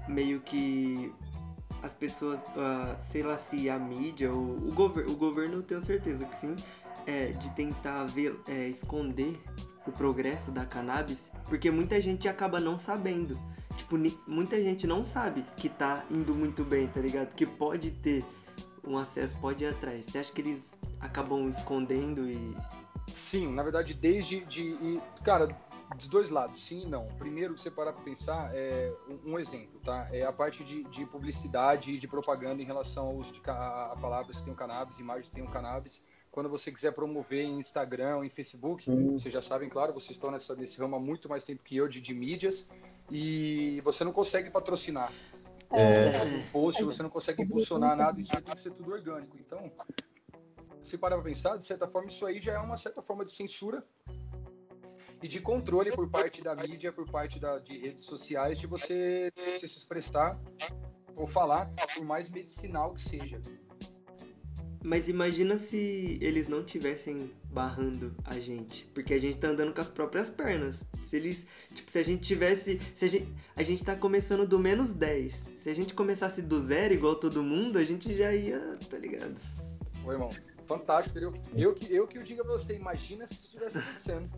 [0.07, 1.11] Meio que
[1.83, 5.81] as pessoas, uh, sei lá se a mídia ou o, gover o governo eu tenho
[5.81, 6.55] certeza que sim,
[7.05, 9.37] é, de tentar ver, é, esconder
[9.85, 13.37] o progresso da cannabis, porque muita gente acaba não sabendo.
[13.75, 17.33] Tipo, muita gente não sabe que tá indo muito bem, tá ligado?
[17.33, 18.23] Que pode ter
[18.85, 20.05] um acesso, pode ir atrás.
[20.05, 22.55] Você acha que eles acabam escondendo e.
[23.07, 24.45] Sim, na verdade, desde.
[24.45, 25.47] De, cara,
[25.95, 27.07] dos dois lados, sim e não.
[27.17, 30.07] Primeiro, você parar para pensar, é um, um, exemplo, tá?
[30.11, 33.91] É a parte de, de publicidade e de propaganda em relação ao uso de a,
[33.91, 37.45] a palavras que tem o cannabis, imagens que tem o cannabis quando você quiser promover
[37.45, 39.19] em Instagram, em Facebook, uhum.
[39.19, 41.87] vocês já sabem, claro, vocês estão nessa, nesse ramo há muito mais tempo que eu
[41.87, 42.71] de, de mídias
[43.11, 45.13] e você não consegue patrocinar.
[45.69, 46.23] É.
[46.23, 49.37] Um post, você não consegue impulsionar nada, isso tem que ser tudo orgânico.
[49.39, 49.71] Então,
[50.83, 53.31] se parar para pensar, de certa forma, isso aí já é uma certa forma de
[53.31, 53.85] censura
[55.21, 59.31] e de controle por parte da mídia, por parte da, de redes sociais, de você,
[59.37, 60.41] você se expressar
[61.15, 63.39] ou falar, por mais medicinal que seja.
[64.83, 69.79] Mas imagina se eles não tivessem barrando a gente, porque a gente tá andando com
[69.79, 70.83] as próprias pernas.
[70.99, 74.59] Se eles, tipo, se a gente tivesse, se a gente, a gente tá começando do
[74.59, 75.33] menos 10.
[75.55, 79.37] Se a gente começasse do zero igual todo mundo, a gente já ia, tá ligado?
[80.03, 80.29] Oi, irmão.
[80.67, 81.41] Fantástico, entendeu?
[81.55, 84.29] Eu que eu que eu diga pra você, imagina se isso estivesse acontecendo.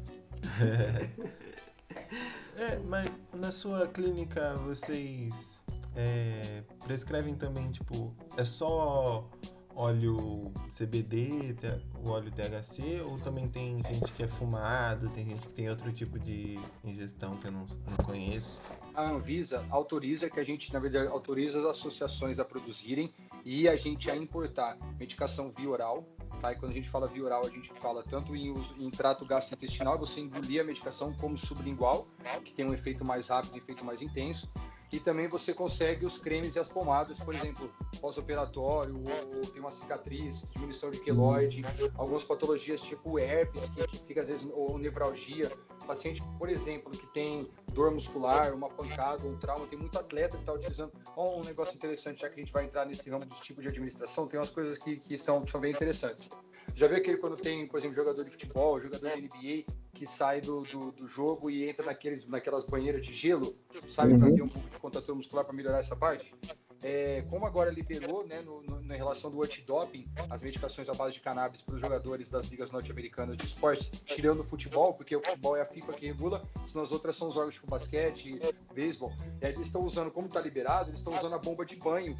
[2.57, 5.59] é, mas na sua clínica vocês
[5.95, 9.27] é, prescrevem também, tipo, é só
[9.75, 11.55] óleo CBD,
[12.03, 15.91] o óleo THC, ou também tem gente que é fumado, tem gente que tem outro
[15.91, 18.59] tipo de ingestão que eu não, não conheço?
[18.93, 23.75] A Anvisa autoriza que a gente, na verdade, autoriza as associações a produzirem e a
[23.75, 26.07] gente a importar medicação via oral.
[26.41, 26.53] Tá?
[26.53, 29.97] E quando a gente fala via oral, a gente fala tanto em, em trato gastrointestinal,
[29.97, 32.07] você engolir a medicação, como sublingual,
[32.43, 34.49] que tem um efeito mais rápido e um efeito mais intenso.
[34.91, 39.59] E também você consegue os cremes e as pomadas, por exemplo, pós-operatório, ou, ou, tem
[39.59, 41.63] uma cicatriz, diminuição de queloide,
[41.97, 45.51] algumas patologias tipo herpes, que, que fica às vezes, ou nevralgia.
[45.85, 50.43] Paciente, por exemplo, que tem dor muscular, uma pancada, um trauma, tem muito atleta que
[50.43, 50.91] está utilizando.
[51.15, 53.67] Oh, um negócio interessante, já que a gente vai entrar nesse ramo de tipo de
[53.67, 56.29] administração, tem umas coisas que, que são, são bem interessantes.
[56.73, 60.41] Já viu aquele quando tem, por exemplo, jogador de futebol, jogador de NBA, que sai
[60.41, 63.55] do, do, do, jogo e entra naqueles, naquelas banheiras de gelo,
[63.89, 64.19] sabe, uhum.
[64.19, 66.35] para ter um pouco de contratura muscular para melhorar essa parte.
[66.83, 71.15] é, como agora liberou, né, no, no, na relação do antidoping, as medicações à base
[71.15, 75.23] de cannabis para os jogadores das ligas norte-americanas de esportes, tirando o futebol, porque o
[75.23, 78.39] futebol é a FIFA que regula, senão as outras são os órgãos tipo basquete,
[78.71, 79.11] beisebol.
[79.41, 82.15] E aí eles estão usando, como está liberado, eles estão usando a bomba de banho,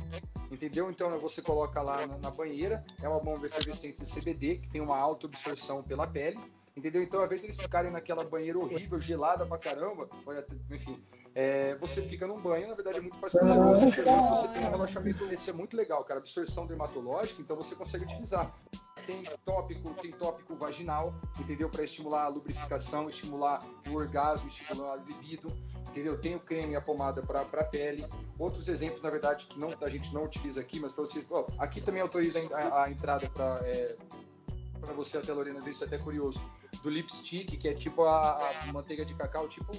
[0.50, 0.90] entendeu?
[0.90, 4.82] Então você coloca lá na, na banheira, é uma bomba efervescente de CBD, que tem
[4.82, 6.40] uma alta absorção pela pele,
[6.76, 7.02] entendeu?
[7.02, 10.10] Então, ao invés de eles ficarem naquela banheira horrível, gelada pra caramba,
[10.70, 11.02] enfim,
[11.34, 15.26] é, você fica num banho, na verdade é muito mais prazeroso, você tem um relaxamento,
[15.26, 18.54] esse é muito legal, cara, absorção dermatológica, então você consegue utilizar.
[19.06, 21.70] Tem tópico, tem tópico vaginal, entendeu?
[21.70, 25.52] Para estimular a lubrificação, estimular o orgasmo, estimular a libido,
[25.90, 26.18] entendeu?
[26.18, 28.08] Tem o creme e a pomada para a pele.
[28.40, 31.46] Outros exemplos, na verdade, que não, a gente não utiliza aqui, mas para vocês, ó,
[31.60, 33.96] aqui também autoriza a, a entrada para é,
[34.80, 36.40] para você até Lorena, isso é até curioso
[36.82, 39.72] do lipstick, que é tipo a, a manteiga de cacau, tipo,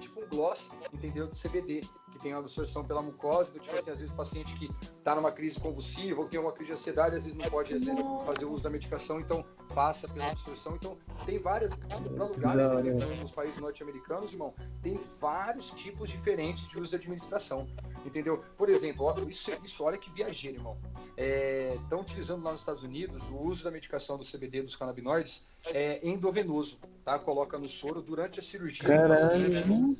[0.00, 1.26] tipo um gloss, entendeu?
[1.26, 1.80] Do CBD,
[2.14, 5.14] que tem uma absorção pela mucosa, do tipo assim, às vezes o paciente que está
[5.16, 8.02] numa crise convulsiva ou tem uma crise de ansiedade, às vezes não pode, às vezes,
[8.24, 10.76] fazer uso da medicação, então passa pela absorção.
[10.76, 10.96] Então,
[11.26, 16.90] tem várias, para lugares, exemplo, nos países norte-americanos, irmão, tem vários tipos diferentes de uso
[16.90, 17.68] de administração,
[18.06, 18.42] entendeu?
[18.56, 20.78] Por exemplo, ó, isso, isso olha que viajeiro, irmão.
[21.16, 25.46] Estão é, utilizando lá nos Estados Unidos o uso da medicação do CBD, dos canabinoides,
[25.66, 27.18] é, endovenoso, tá?
[27.18, 28.88] Coloca no soro durante a cirurgia.
[28.88, 29.90] Caralho.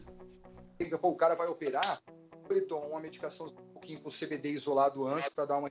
[1.00, 2.02] Pô, o cara vai operar,
[2.50, 5.70] ele toma uma medicação um pouquinho com CBD isolado antes para dar uma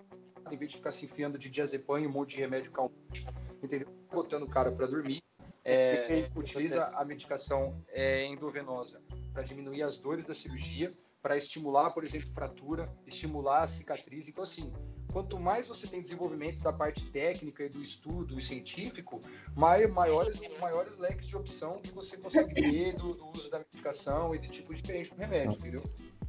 [0.52, 3.26] em vez de ficar se enfiando de diazepam e um monte de remédio calmante,
[3.62, 3.88] entendeu?
[4.12, 5.24] Botando o cara para dormir,
[5.63, 9.02] é, utiliza a medicação é, endovenosa
[9.34, 14.28] para diminuir as dores da cirurgia, para estimular, por exemplo, fratura, estimular a cicatriz.
[14.28, 14.74] Então, assim,
[15.10, 19.22] quanto mais você tem desenvolvimento da parte técnica e do estudo e científico,
[19.56, 24.38] maiores, maiores leques de opção que você consegue ter do, do uso da medicação e
[24.38, 25.84] de tipo diferente do remédio, entendeu?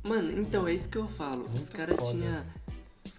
[0.07, 1.40] Mano, então é isso que eu falo.
[1.40, 2.46] Muito Os caras tinham.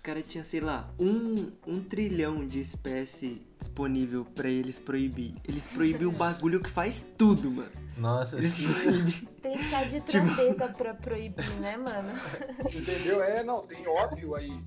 [0.05, 5.33] Os caras tinham, sei lá, um, um trilhão de espécie disponível para eles proibir.
[5.47, 7.71] Eles proibiram o bagulho que faz tudo, mano.
[7.97, 9.11] Nossa, Eles proibem.
[9.41, 12.13] Tem que estar de Tipo- trombeta pra proibir, né, mano?
[12.71, 13.19] Entendeu?
[13.23, 14.63] É, não, tem óbvio aí.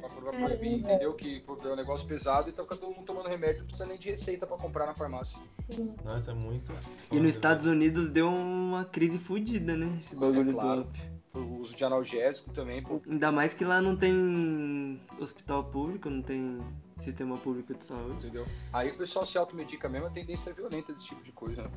[0.00, 1.14] Pra proibir, entendeu?
[1.14, 4.10] Que é um negócio pesado e tá todo mundo tomando remédio, não precisa nem de
[4.10, 5.38] receita pra comprar na farmácia.
[5.70, 5.94] Sim.
[6.04, 6.72] Nossa, é muito.
[7.12, 9.98] E nos Estados Unidos deu uma crise fodida, né?
[10.00, 10.82] Esse bagulho É claro.
[10.82, 11.19] do ópio.
[11.32, 12.84] O uso de analgésico também.
[13.08, 16.60] Ainda mais que lá não tem hospital público, não tem
[16.96, 18.26] sistema público de saúde.
[18.26, 18.46] Entendeu?
[18.72, 21.70] Aí o pessoal se automedica mesmo, a tendência é violenta desse tipo de coisa, né?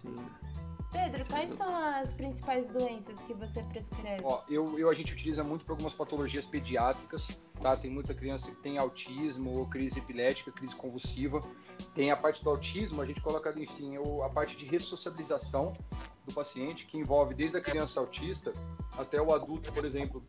[0.00, 0.16] Sim.
[0.90, 4.22] Pedro, quais são as principais doenças que você prescreve?
[4.24, 7.28] Ó, eu, eu a gente utiliza muito para algumas patologias pediátricas,
[7.60, 7.76] tá?
[7.76, 11.42] Tem muita criança que tem autismo ou crise epilética, crise convulsiva.
[11.94, 15.74] Tem a parte do autismo, a gente coloca, enfim, a parte de ressocialização
[16.28, 18.52] do paciente, que envolve desde a criança autista
[18.96, 20.22] até o adulto, por exemplo,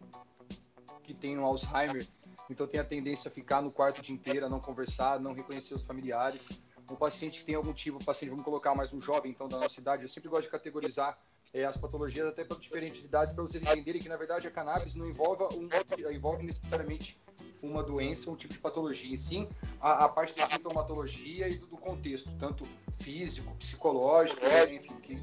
[1.03, 2.07] que tem um Alzheimer,
[2.49, 5.33] então tem a tendência a ficar no quarto o dia inteiro, a não conversar, não
[5.33, 6.47] reconhecer os familiares.
[6.89, 9.79] Um paciente que tem algum tipo, paciente, vamos colocar mais um jovem, então, da nossa
[9.79, 11.19] idade, eu sempre gosto de categorizar
[11.53, 14.95] é, as patologias até para diferentes idades, para vocês entenderem que, na verdade, a cannabis
[14.95, 15.69] não envolve, um,
[16.12, 17.19] envolve necessariamente
[17.62, 19.47] uma doença, um tipo de patologia, e sim
[19.79, 22.67] a, a parte da sintomatologia e do, do contexto, tanto
[22.99, 24.95] físico, psicológico, né, enfim.
[25.01, 25.21] Que,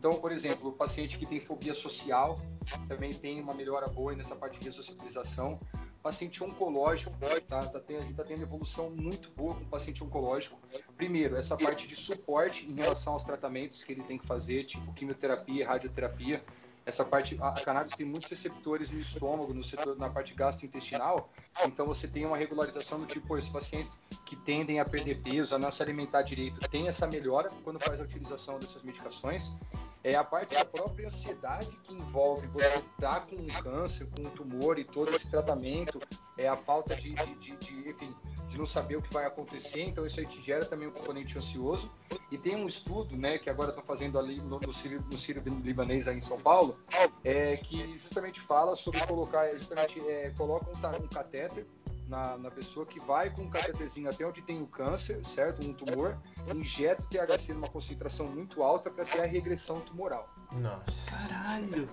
[0.00, 2.40] então, por exemplo, o paciente que tem fobia social
[2.88, 5.60] também tem uma melhora boa nessa parte de ressocialização.
[6.02, 7.14] Paciente oncológico,
[7.46, 10.58] tá, tá tendo, a gente está tendo evolução muito boa com o paciente oncológico.
[10.96, 14.90] Primeiro, essa parte de suporte em relação aos tratamentos que ele tem que fazer, tipo
[14.94, 16.42] quimioterapia, radioterapia.
[16.86, 21.30] Essa parte, a, cannabis tem muitos receptores no estômago, no setor, na parte gastrointestinal.
[21.66, 25.58] Então você tem uma regularização do tipo, esses pacientes que tendem a perder peso, a
[25.58, 29.54] não se alimentar direito, tem essa melhora quando faz a utilização dessas medicações.
[30.02, 34.30] É a parte da própria ansiedade que envolve você estar com um câncer, com um
[34.30, 36.00] tumor e todo esse tratamento,
[36.38, 38.16] é a falta de, de, de, de, enfim,
[38.48, 41.36] de não saber o que vai acontecer, então isso aí te gera também um componente
[41.36, 41.92] ansioso.
[42.30, 45.42] E tem um estudo, né, que agora estão fazendo ali no, no, Sírio, no Sírio
[45.62, 46.78] Libanês aí em São Paulo,
[47.22, 51.66] é, que justamente fala sobre colocar, justamente é, coloca um, um catéter
[52.10, 55.64] na, na pessoa que vai com um cateterzinho até onde tem o câncer, certo?
[55.64, 56.18] Um tumor,
[56.52, 60.28] injeta o THC numa concentração muito alta para ter a regressão tumoral.
[60.52, 60.82] Nossa.
[61.08, 61.86] Caralho!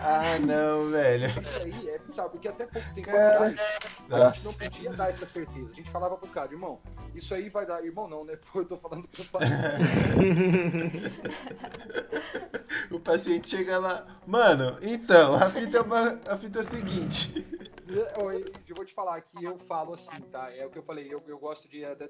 [0.00, 1.28] Ah, não, velho.
[1.28, 3.60] Isso aí é bizarro, porque até pouco tempo atrás
[4.08, 5.72] a gente não podia dar essa certeza.
[5.72, 6.80] A gente falava pro cara, irmão,
[7.12, 7.84] isso aí vai dar.
[7.84, 8.38] Irmão, não, né?
[8.52, 9.48] Pô, eu tô falando pro pai.
[12.92, 14.06] O paciente chega lá.
[14.26, 17.46] Mano, então, a fita é, uma- a fita é o seguinte.
[17.86, 18.30] Eu,
[18.66, 20.50] eu vou te falar que eu falo assim, tá?
[20.54, 21.80] É o que eu falei, eu, eu gosto de.
[21.80, 22.08] de-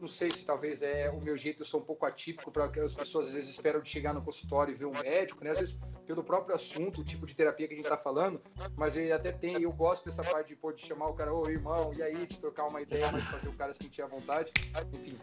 [0.00, 2.78] Não sei se talvez é o meu jeito, eu sou um pouco atípico para que
[2.80, 5.50] as pessoas às vezes esperam de chegar no consultório e ver um médico, né?
[5.50, 8.40] Às vezes pelo próprio assunto, o tipo de terapia que a gente tá falando,
[8.76, 11.48] mas ele até tem, eu gosto dessa parte de, pô, de chamar o cara, ô
[11.48, 14.52] irmão, e aí, de trocar uma ideia, mas fazer o cara sentir à vontade,
[14.92, 15.18] enfim.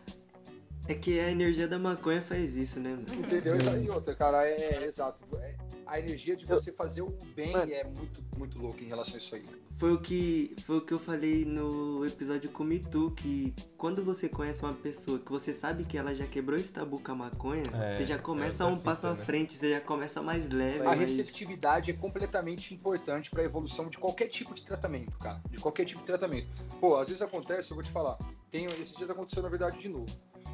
[0.87, 3.05] É que a energia da maconha faz isso, né, mano?
[3.25, 3.55] Entendeu?
[3.57, 5.17] Isso aí, outra, cara, é, é exato.
[5.37, 9.17] É, a energia de você fazer o bem é muito, muito louca em relação a
[9.17, 9.43] isso aí.
[9.77, 14.03] Foi o que foi o que eu falei no episódio com o Mitu, que quando
[14.03, 17.15] você conhece uma pessoa que você sabe que ela já quebrou esse tabu com a
[17.15, 19.23] maconha, É, você já começa é um passo à né?
[19.23, 20.81] frente, você já começa mais leve.
[20.81, 25.41] A mais- receptividade é completamente importante para a evolução de qualquer tipo de tratamento, cara.
[25.49, 26.47] De qualquer tipo de tratamento.
[26.79, 28.17] Pô, às vezes acontece, eu vou te falar.
[28.51, 30.05] Tem, esses dias aconteceu, na verdade, de novo.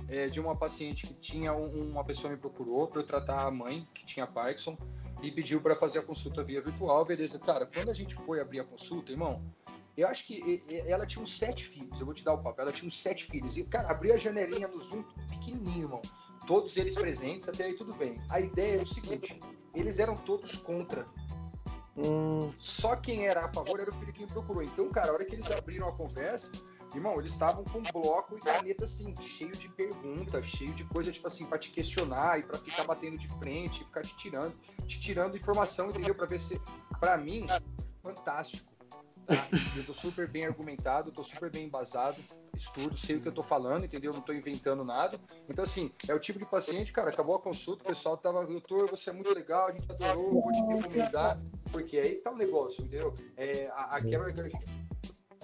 [0.07, 3.51] É, de uma paciente que tinha um- uma pessoa me procurou para eu tratar a
[3.51, 4.75] mãe que tinha Parkinson
[5.21, 7.37] e pediu para fazer a consulta via virtual, beleza?
[7.37, 9.43] Cara, quando a gente foi abrir a consulta, irmão,
[9.95, 11.99] eu acho que ela tinha uns sete filhos.
[11.99, 12.61] Eu vou te dar o papo.
[12.61, 13.57] Ela tinha uns sete filhos.
[13.57, 16.01] E, cara, abri a janelinha no Zoom pequenininho, irmão.
[16.47, 18.15] Todos eles presentes, até aí tudo bem.
[18.29, 19.39] A ideia era o seguinte:
[19.75, 21.05] eles eram todos contra.
[22.57, 24.63] Só quem era a favor era o filho que me procurou.
[24.63, 26.53] Então, cara, a hora que eles abriram a conversa,
[26.97, 31.27] irmão, eles estavam com bloco e caneta assim, cheio de perguntas, cheio de coisa, tipo
[31.27, 34.53] assim, pra te questionar e pra ficar batendo de frente, ficar te tirando,
[34.87, 36.15] te tirando informação, entendeu?
[36.15, 36.59] Pra ver se.
[36.99, 37.45] Pra mim,
[38.01, 38.69] fantástico.
[39.25, 39.35] Tá?
[39.77, 42.19] Eu tô super bem argumentado, tô super bem embasado,
[42.55, 44.11] estudo, sei o que eu tô falando, entendeu?
[44.11, 45.19] Não tô inventando nada.
[45.47, 48.89] Então, assim, é o tipo de paciente, cara, acabou a consulta, o pessoal tava, doutor,
[48.89, 51.39] você é muito legal, a gente adorou, vou te recomendar,
[51.71, 53.13] porque aí tá o negócio, entendeu?
[53.37, 54.33] É, a, a quebra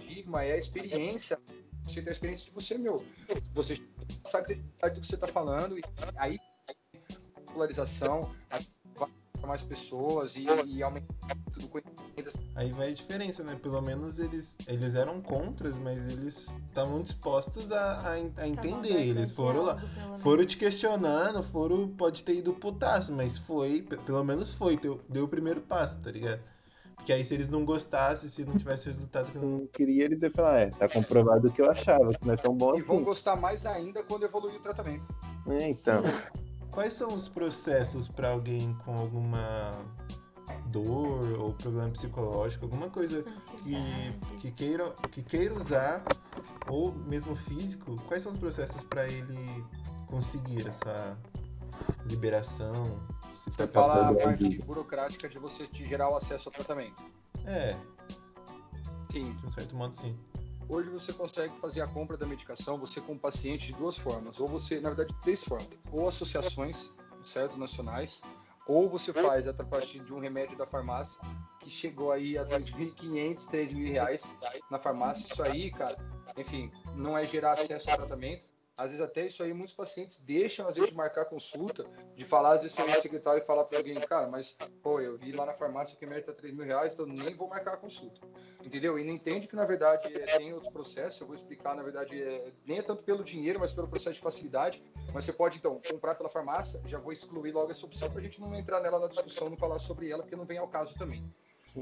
[0.05, 1.39] paradigma é a experiência,
[1.83, 3.03] você tem a experiência de você, meu.
[3.53, 3.81] Você
[4.25, 5.83] sabe do que você tá falando, e
[6.17, 6.39] aí
[7.53, 8.29] polarização,
[8.97, 12.05] vai para mais pessoas e, e aumentar tudo conhecimento.
[12.55, 13.57] Aí vai a diferença, né?
[13.61, 19.07] Pelo menos eles, eles eram contras, mas eles estavam dispostos a, a, a entender.
[19.09, 19.81] Eles a foram lá,
[20.19, 25.01] foram te questionando, foram, pode ter ido putaço, mas foi, pe- pelo menos foi, deu,
[25.07, 26.41] deu o primeiro passo, tá ligado?
[26.95, 29.59] Porque aí se eles não gostassem, se não tivesse o resultado que não.
[29.59, 32.37] Não queria, eles iam falar, é, tá comprovado o que eu achava, que não é
[32.37, 33.05] tão bom E vão assim.
[33.05, 35.05] gostar mais ainda quando evoluir o tratamento.
[35.47, 36.01] É, então,
[36.71, 39.71] Quais são os processos pra alguém com alguma
[40.67, 43.23] dor ou problema psicológico, alguma coisa
[43.63, 43.77] que,
[44.41, 46.03] que, queira, que queira usar,
[46.67, 49.63] ou mesmo físico, quais são os processos para ele
[50.07, 51.17] conseguir essa
[52.09, 52.99] liberação?
[53.45, 57.01] Se Você tá- fala a parte burocrática de você te gerar o acesso ao tratamento.
[57.45, 57.75] É,
[59.11, 59.33] Sim.
[59.33, 60.17] de um certo modo sim.
[60.67, 64.39] Hoje você consegue fazer a compra da medicação, você com o paciente, de duas formas.
[64.39, 65.69] Ou você, na verdade, três formas.
[65.91, 66.91] Ou associações,
[67.23, 68.21] certo, nacionais,
[68.67, 71.21] ou você faz a partir de um remédio da farmácia,
[71.59, 74.35] que chegou aí a R$ 2.500, 3.000 reais
[74.71, 75.31] na farmácia.
[75.31, 75.95] Isso aí, cara,
[76.35, 78.43] enfim, não é gerar acesso ao tratamento.
[78.77, 81.85] Às vezes até isso aí muitos pacientes deixam às vezes de marcar consulta,
[82.15, 85.17] de falar às vezes para o secretário e falar para alguém, cara, mas pô, eu
[85.17, 87.75] vi lá na farmácia que o remédio tá 3 mil reais, então nem vou marcar
[87.75, 88.19] a consulta.
[88.63, 88.99] Entendeu?
[88.99, 92.21] E não entende que na verdade é, tem outros processos, eu vou explicar, na verdade,
[92.21, 94.83] é, nem é tanto pelo dinheiro, mas pelo processo de facilidade.
[95.13, 98.23] Mas você pode então comprar pela farmácia, já vou excluir logo essa opção para a
[98.23, 100.97] gente não entrar nela na discussão, não falar sobre ela, porque não vem ao caso
[100.97, 101.23] também.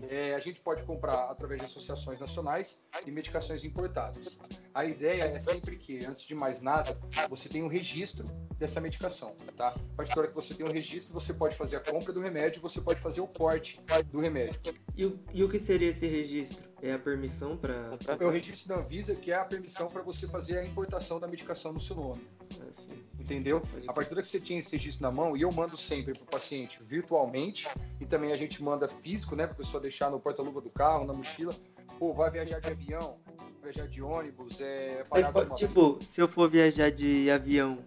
[0.09, 4.37] É, a gente pode comprar através de associações nacionais e medicações importadas.
[4.73, 6.97] A ideia é sempre que, antes de mais nada,
[7.29, 8.25] você tem um registro
[8.57, 9.69] dessa medicação, tá?
[9.69, 12.21] A partir da hora que você tem um registro, você pode fazer a compra do
[12.21, 13.79] remédio, você pode fazer o porte
[14.11, 14.59] do remédio.
[14.97, 16.72] E e o que seria esse registro?
[16.83, 17.97] É a permissão pra.
[18.19, 21.25] É o registro da Anvisa, que é a permissão para você fazer a importação da
[21.25, 22.27] medicação no seu nome.
[22.69, 23.01] Assim.
[23.17, 23.61] Entendeu?
[23.87, 26.11] A partir da hora que você tinha esse registro na mão, e eu mando sempre
[26.11, 27.69] para o paciente virtualmente,
[28.01, 31.05] e também a gente manda físico, né, para a pessoa deixar no porta-luva do carro,
[31.05, 31.55] na mochila.
[31.97, 33.17] Pô, vai viajar de avião,
[33.61, 35.25] vai viajar de ônibus, é Mas,
[35.57, 37.79] tipo, se eu for viajar de avião,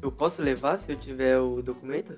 [0.00, 2.16] eu posso levar se eu tiver o documento?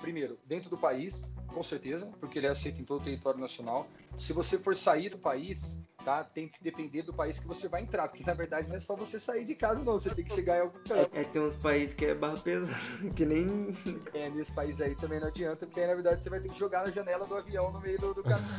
[0.00, 3.88] Primeiro, dentro do país, com certeza, porque ele é aceito em todo o território nacional.
[4.18, 6.24] Se você for sair do país, tá?
[6.24, 8.96] Tem que depender do país que você vai entrar, porque na verdade não é só
[8.96, 9.94] você sair de casa, não.
[9.94, 11.10] Você tem que chegar em algum canto.
[11.12, 12.78] É, tem uns países que é barra pesada,
[13.14, 13.76] que nem.
[14.14, 16.58] É, nesse país aí também não adianta, porque aí na verdade você vai ter que
[16.58, 18.48] jogar na janela do avião no meio do, do caminho.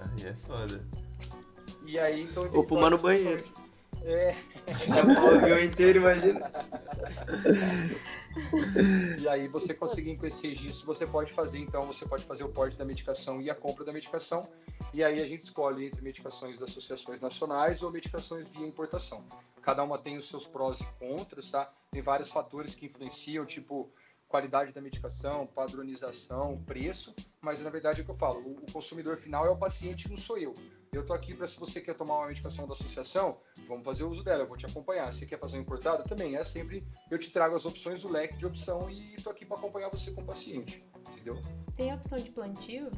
[0.00, 0.82] Aí é foda.
[1.84, 2.50] E aí, então.
[2.54, 3.44] Ou fumar no banheiro.
[4.02, 4.34] É.
[5.24, 6.50] o avião inteiro, imagina.
[9.20, 12.48] E aí você conseguindo com esse registro, você pode fazer, então, você pode fazer o
[12.48, 14.48] porte da medicação e a compra da medicação.
[14.92, 19.24] E aí a gente escolhe entre medicações das associações nacionais ou medicações via importação.
[19.62, 21.72] Cada uma tem os seus prós e contras, tá?
[21.90, 23.92] Tem vários fatores que influenciam, tipo
[24.30, 28.72] qualidade da medicação, padronização, preço, mas na verdade é o que eu falo, o, o
[28.72, 30.54] consumidor final é o paciente, não sou eu.
[30.92, 33.38] Eu tô aqui para se você quer tomar uma medicação da associação,
[33.68, 35.12] vamos fazer uso dela, eu vou te acompanhar.
[35.14, 38.36] Se quer fazer um importado, também é sempre eu te trago as opções, o leque
[38.36, 41.40] de opção e tô aqui para acompanhar você como paciente, entendeu?
[41.76, 42.90] Tem a opção de plantio?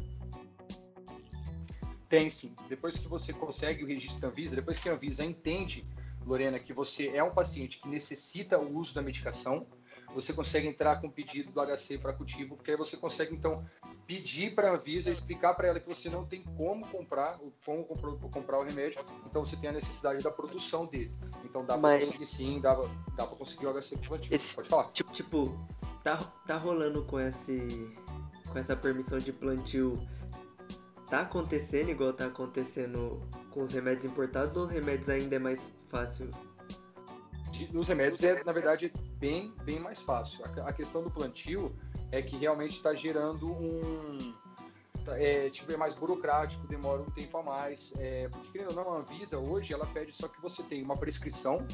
[2.08, 2.54] Tem sim.
[2.68, 5.86] Depois que você consegue o registro da Anvisa, depois que a Anvisa entende,
[6.26, 9.66] Lorena, que você é um paciente que necessita o uso da medicação,
[10.14, 13.64] você consegue entrar com pedido do HC para cultivo, porque aí você consegue então
[14.06, 17.84] pedir para a Anvisa, explicar para ela que você não tem como comprar, como
[18.30, 21.12] comprar o remédio, então você tem a necessidade da produção dele.
[21.44, 22.74] Então dá para conseguir sim, dá,
[23.16, 24.34] dá para conseguir o HC plantio.
[24.34, 24.90] Esse- Pode falar.
[24.90, 25.66] Tipo, tipo,
[26.02, 27.94] tá, tá rolando com esse.
[28.50, 29.98] com essa permissão de plantio.
[31.08, 35.66] Tá acontecendo igual tá acontecendo com os remédios importados ou os remédios ainda é mais
[35.88, 36.30] fácil?
[37.50, 38.90] de- nos remédios é, na verdade,
[39.22, 40.44] bem, bem mais fácil.
[40.66, 41.72] A, questão do plantio
[42.10, 44.18] é que realmente está gerando um.
[45.04, 47.94] tá- É, tipo, é mais burocrático, demora um tempo a mais.
[47.98, 50.96] É, porque, querendo ou não, a Anvisa hoje ela pede só que você tenha uma
[50.96, 51.64] prescrição,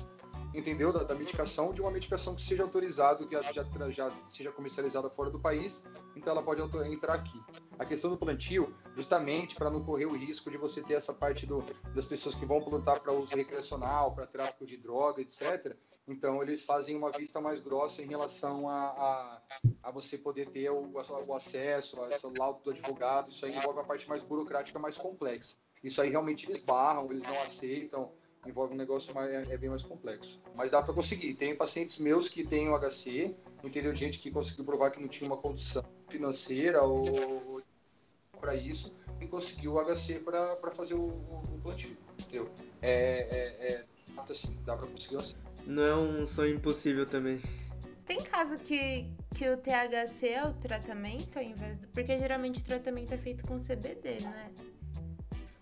[0.55, 0.93] entendeu?
[0.93, 5.31] Da, da medicação, de uma medicação que seja autorizada, que já, já, seja comercializada fora
[5.31, 6.61] do país, então ela pode
[6.93, 7.41] entrar aqui.
[7.79, 11.47] A questão do plantio, justamente para não correr o risco de você ter essa parte
[11.47, 15.75] do, das pessoas que vão plantar para uso recreacional, para tráfico de droga, etc.
[16.09, 19.43] Então, eles fazem uma vista mais grossa em relação a, a,
[19.83, 20.91] a você poder ter o,
[21.27, 23.31] o acesso, esse laudo do advogado.
[23.31, 25.57] Isso aí envolve a parte mais burocrática, mais complexa.
[25.85, 28.11] Isso aí realmente eles barram, eles não aceitam,
[28.47, 30.41] envolve um negócio mais, é, é bem mais complexo.
[30.55, 31.35] Mas dá para conseguir.
[31.35, 33.95] Tem pacientes meus que têm o HC, entendeu?
[33.95, 37.63] Gente que conseguiu provar que não tinha uma condição financeira ou
[38.41, 42.49] para isso e conseguiu o HC para fazer o, o, o plantio, entendeu?
[42.81, 43.98] É, é, é
[44.31, 45.35] assim, dá para conseguir assim.
[45.67, 47.41] Não é um sonho impossível também.
[48.07, 51.87] Tem caso que, que o THC é o tratamento ao invés do.
[51.89, 54.51] Porque geralmente o tratamento é feito com CBD, né?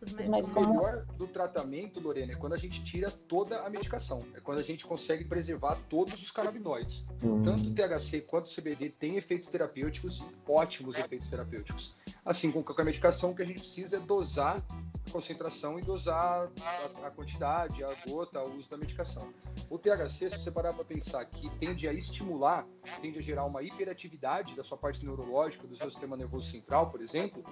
[0.01, 0.77] Os mais Mas O comuns.
[0.77, 4.23] melhor do tratamento, Lorena, é quando a gente tira toda a medicação.
[4.35, 7.07] É quando a gente consegue preservar todos os canabinoides.
[7.43, 11.97] Tanto o THC quanto o CBD têm efeitos terapêuticos, ótimos efeitos terapêuticos.
[12.25, 14.63] Assim como com a medicação, o que a gente precisa é dosar
[15.07, 19.33] a concentração e dosar a, a quantidade, a gota, o uso da medicação.
[19.71, 22.67] O THC, se você parar para pensar que tende a estimular,
[23.01, 27.01] tende a gerar uma hiperatividade da sua parte neurológica, do seu sistema nervoso central, por
[27.01, 27.45] exemplo,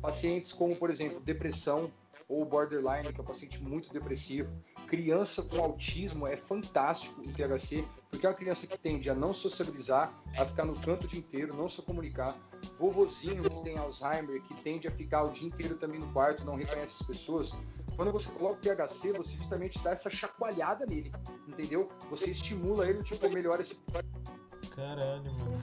[0.00, 1.90] pacientes como, por exemplo, depressão
[2.32, 4.50] ou borderline, que é um paciente muito depressivo,
[4.86, 9.34] criança com autismo é fantástico o THC, porque é uma criança que tende a não
[9.34, 12.34] sociabilizar, a ficar no canto o dia inteiro, não se comunicar.
[12.78, 16.56] Vovozinho que tem Alzheimer, que tende a ficar o dia inteiro também no quarto, não
[16.56, 17.52] reconhece as pessoas.
[17.96, 21.12] Quando você coloca o THC, você justamente dá essa chacoalhada nele,
[21.46, 21.90] entendeu?
[22.08, 23.76] Você estimula ele, tipo, melhora esse
[24.74, 25.62] Caralho, mano.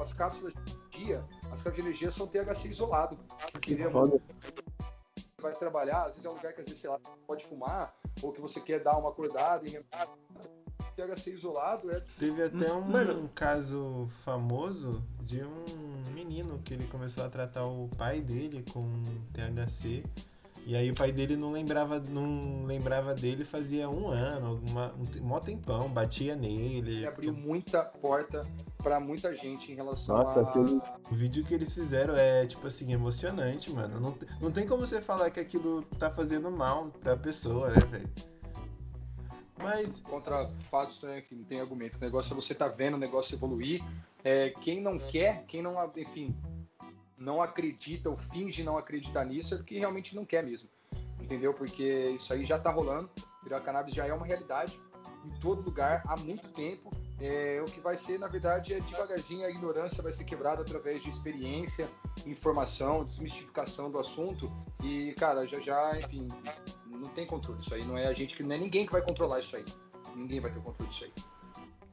[0.00, 3.18] as cápsulas de energia, as cápsulas de energia são THC isolado.
[3.54, 3.90] Entendeu?
[5.40, 8.32] Vai trabalhar, às vezes é um lugar que às vezes, sei lá, pode fumar, ou
[8.32, 9.84] que você quer dar uma acordada e
[10.96, 13.24] THC isolado é Teve até um, Mano.
[13.24, 15.64] um caso famoso de um
[16.14, 18.82] menino que ele começou a tratar o pai dele com
[19.34, 20.02] THC.
[20.66, 25.24] E aí o pai dele não lembrava, não lembrava dele fazia um ano, alguma, um
[25.24, 26.96] mó tempão, batia nele.
[26.96, 28.40] ele abriu muita porta
[28.82, 30.42] para muita gente em relação Nossa, a.
[30.42, 34.00] aquele- O vídeo que eles fizeram é, tipo assim, emocionante, mano.
[34.00, 38.10] Não, não tem como você falar que aquilo tá fazendo mal pra pessoa, né, velho?
[39.58, 41.96] Mas, Contra fatos, né, enfim, não tem argumento.
[41.96, 43.82] O negócio é você tá vendo o negócio evoluir.
[44.24, 46.34] É, quem não quer, quem não, enfim,
[47.16, 50.68] não acredita ou finge não acreditar nisso é porque realmente não quer mesmo.
[51.20, 51.54] Entendeu?
[51.54, 53.10] Porque isso aí já tá rolando.
[53.50, 54.78] A cannabis já é uma realidade
[55.24, 56.90] em todo lugar há muito tempo.
[57.20, 61.02] É, o que vai ser, na verdade, é devagarzinho a ignorância vai ser quebrada através
[61.02, 61.88] de experiência,
[62.26, 64.50] informação, desmistificação do assunto.
[64.82, 66.28] E, cara, já já, enfim,
[66.86, 67.60] não tem controle.
[67.60, 69.64] Isso aí não é a gente que não é ninguém que vai controlar isso aí.
[70.14, 71.12] Ninguém vai ter controle disso aí.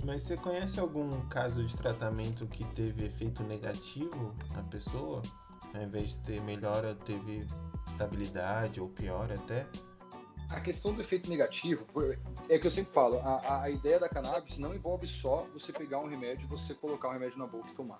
[0.05, 5.21] Mas você conhece algum caso de tratamento que teve efeito negativo na pessoa?
[5.73, 7.47] Ao invés de ter melhora, teve
[7.87, 9.65] estabilidade ou pior até?
[10.49, 11.83] A questão do efeito negativo
[12.47, 15.99] é que eu sempre falo, a, a- ideia da cannabis não envolve só você pegar
[15.99, 17.97] um remédio e você colocar o remédio na boca e tomar.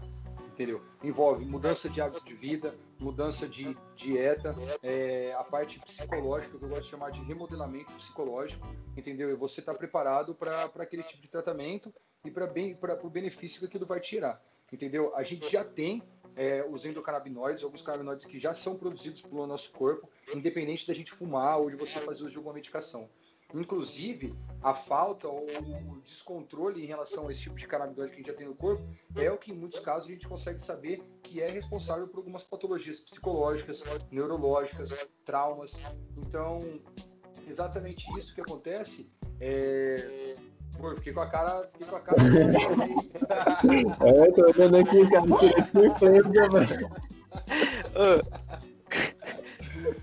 [0.54, 0.84] Entendeu?
[1.04, 6.70] Envolve mudança de hábito de vida, mudança de dieta, é, a parte psicológica, que eu
[6.70, 8.64] gosto de chamar de remodelamento psicológico,
[8.96, 9.32] entendeu?
[9.32, 11.92] E você está preparado para aquele tipo de tratamento
[12.24, 14.40] e para o benefício que aquilo vai tirar,
[14.72, 15.12] entendeu?
[15.16, 16.04] A gente já tem
[16.36, 21.12] é, os endocannabinoides, alguns canabinoides que já são produzidos pelo nosso corpo, independente da gente
[21.12, 23.10] fumar ou de você fazer uso de alguma medicação.
[23.54, 28.20] Inclusive, a falta ou o descontrole em relação a esse tipo de canabinoide que a
[28.20, 28.82] gente já tem no corpo
[29.16, 32.44] é o que, em muitos casos, a gente consegue saber que é responsável por algumas
[32.44, 35.78] patologias psicológicas, neurológicas, traumas.
[36.18, 36.60] Então,
[37.48, 39.12] exatamente isso que acontece.
[39.40, 40.34] É...
[40.80, 41.70] Pô, fiquei com a cara.
[41.74, 42.18] Fiquei com a cara.
[44.02, 46.68] é, tô olhando aqui, cara, que surpresa, mano.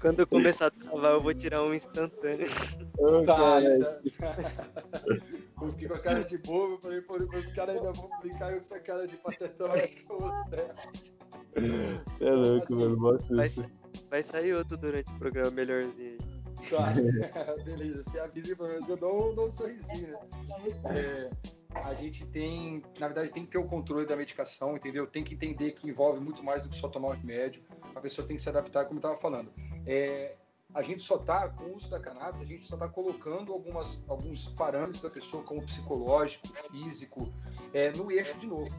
[0.00, 2.46] Quando eu começar a travar, eu vou tirar um instantâneo.
[2.98, 4.00] Ô, Tá, cara, já-
[5.60, 8.50] Eu fiquei com a cara de bobo, eu falei, pô, os caras ainda vão brincar
[8.50, 9.68] eu com essa cara de patetão.
[9.68, 9.98] Você
[12.24, 12.96] é louco, mano.
[12.96, 13.70] Mó Vai, susto.
[14.08, 16.18] vai sair outro durante o programa melhorzinho aí.
[16.70, 16.94] Tá,
[17.64, 20.16] beleza, você avisa pra mim, eu dou, um- dou um sorrisinho.
[20.86, 21.28] É,
[21.74, 25.06] a gente tem, na verdade, tem que ter o controle da medicação, entendeu?
[25.06, 27.62] Tem que entender que envolve muito mais do que só tomar um remédio.
[27.94, 29.52] A pessoa tem que se adaptar, como eu estava falando.
[29.86, 30.36] É,
[30.74, 34.02] a gente só está, com o uso da cannabis, a gente só está colocando algumas,
[34.08, 37.32] alguns parâmetros da pessoa, como psicológico, físico,
[37.72, 38.70] é, no eixo de novo.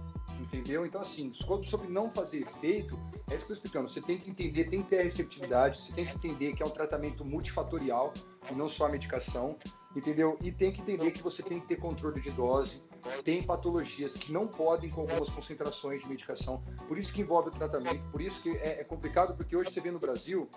[0.42, 0.86] Entendeu?
[0.86, 2.98] Então, assim, sobre não fazer efeito,
[3.30, 3.88] é isso que eu estou explicando.
[3.88, 6.66] Você tem que entender, tem que ter a receptividade, você tem que entender que é
[6.66, 8.12] um tratamento multifatorial
[8.52, 9.56] e não só a medicação,
[9.96, 10.38] entendeu?
[10.42, 12.82] E tem que entender que você tem que ter controle de dose,
[13.24, 17.52] tem patologias que não podem com algumas concentrações de medicação, por isso que envolve o
[17.52, 20.50] tratamento, por isso que é, é complicado, porque hoje você vê no Brasil,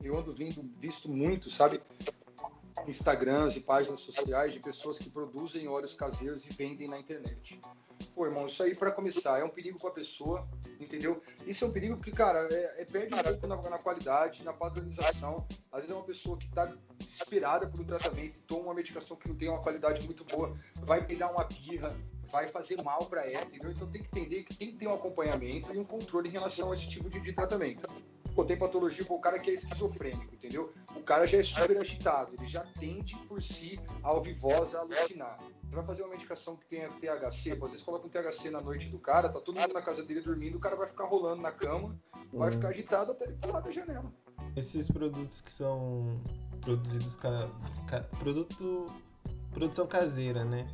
[0.00, 1.80] eu ando vindo, visto muito, sabe?
[2.86, 7.60] Instagrams e páginas sociais de pessoas que produzem óleos caseiros e vendem na internet.
[8.14, 10.46] Pô, irmão, isso aí para começar é um perigo para a pessoa,
[10.78, 11.22] entendeu?
[11.46, 14.52] Isso é um perigo porque, cara, é, é perde um pouco na, na qualidade, na
[14.52, 15.46] padronização.
[15.72, 19.16] Às vezes é uma pessoa que está desesperada por um tratamento e toma uma medicação
[19.16, 21.94] que não tem uma qualidade muito boa, vai pegar uma birra,
[22.30, 23.70] vai fazer mal para ela, entendeu?
[23.70, 26.70] Então tem que entender que tem que ter um acompanhamento e um controle em relação
[26.70, 27.86] a esse tipo de, de tratamento.
[28.36, 30.70] Pô, tem patologia, pô, o cara que é esquizofrênico, entendeu?
[30.94, 34.80] O cara já é super agitado, ele já tende por si a ouvir voz, a
[34.80, 35.38] alucinar.
[35.64, 38.60] Você vai fazer uma medicação que tenha THC, pô, às vezes coloca um THC na
[38.60, 41.40] noite do cara, tá todo mundo na casa dele dormindo, o cara vai ficar rolando
[41.40, 41.98] na cama,
[42.30, 44.12] vai ficar agitado até ele pular da janela.
[44.54, 46.20] Esses produtos que são
[46.60, 47.48] produzidos ca...
[47.88, 48.86] ca- produto
[49.54, 50.66] produção caseira, né?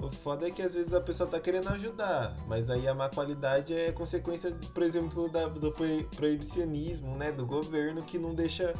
[0.00, 3.08] O foda é que às vezes a pessoa tá querendo ajudar, mas aí a má
[3.08, 8.72] qualidade é consequência, por exemplo, da- do proi- proibicionismo, né, do governo que não deixa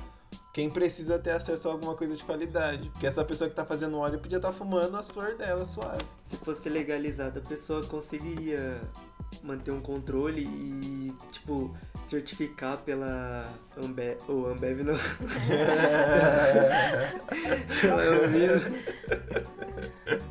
[0.52, 2.88] quem precisa ter acesso a alguma coisa de qualidade.
[2.90, 6.04] Porque essa pessoa que tá fazendo óleo podia estar fumando as flores dela suave.
[6.24, 8.80] Se fosse legalizado, a pessoa conseguiria
[9.42, 14.18] manter um controle e, tipo, certificar pela Ambev.
[14.28, 14.94] Ou Ambev não.
[17.80, 18.68] pela Anvisa.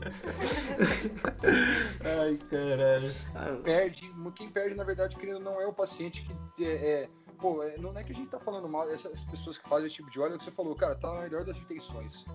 [1.43, 3.11] Ai, caralho.
[3.35, 7.09] Ah, perde, quem perde, na verdade, querendo ou não é o paciente que é, é-
[7.39, 9.95] pô, é- não é que a gente tá falando mal, essas pessoas que fazem esse
[9.95, 12.25] tipo de óleo, é o que você falou, cara, tá na melhor das intenções,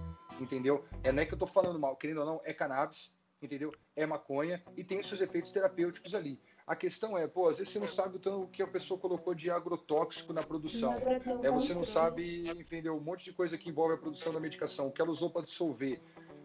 [0.40, 0.84] entendeu?
[1.03, 3.72] É, não é que eu tô falando mal, querendo ou não, é cannabis, entendeu?
[3.96, 6.38] É maconha e tem os seus efeitos terapêuticos ali.
[6.64, 9.34] A questão é, pô, às vezes você não sabe o tanto que a pessoa colocou
[9.34, 10.94] de agrotóxico na produção.
[11.42, 12.96] É, você não sabe, entendeu?
[12.96, 15.42] Um monte de coisa que envolve a produção da medicação, o que ela usou para
[15.42, 16.00] dissolver.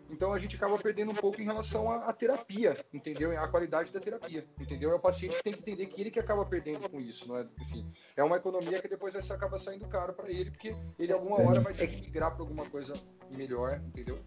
[0.10, 3.38] Então a gente acaba perdendo um pouco em relação à, à terapia, entendeu?
[3.38, 4.92] A qualidade da terapia, entendeu?
[4.92, 7.38] É o paciente que tem que entender que ele que acaba perdendo com isso, não
[7.38, 7.46] é?
[7.62, 11.42] Enfim, é uma economia que depois essa acaba saindo caro para ele, porque ele alguma
[11.42, 12.94] hora vai ter que migrar para alguma coisa
[13.36, 14.20] melhor, entendeu?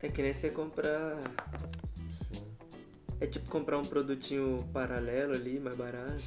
[0.00, 1.18] É que nem você comprar.
[3.18, 6.22] É tipo comprar um produtinho paralelo ali, mais barato.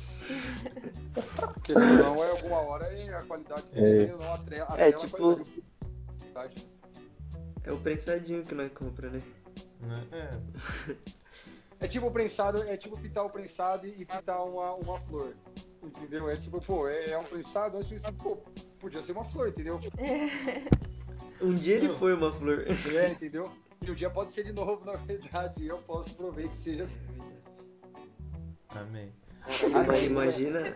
[1.53, 5.39] Porque não é alguma hora é a qualidade dele não atrela, atrela a tipo-.
[7.70, 9.22] É o prensadinho que nós compra, né?
[9.80, 10.07] Né?
[10.11, 10.95] É.
[11.82, 15.36] É tipo o prensado, é tipo pintar o prensado e pintar uma, uma flor.
[15.84, 16.28] Entendeu?
[16.32, 18.38] É tipo, pô, é, é um prensado, mas assim, pô,
[18.80, 19.80] podia ser uma flor, entendeu?
[21.41, 22.65] Um dia ele foi uma flor.
[22.67, 22.74] É,
[23.11, 23.49] entendeu?
[23.82, 26.84] E o dia pode ser de novo, na verdade, e eu posso prover que seja
[26.84, 26.99] assim.
[28.67, 29.13] Amém.
[29.88, 30.76] Mas imagina.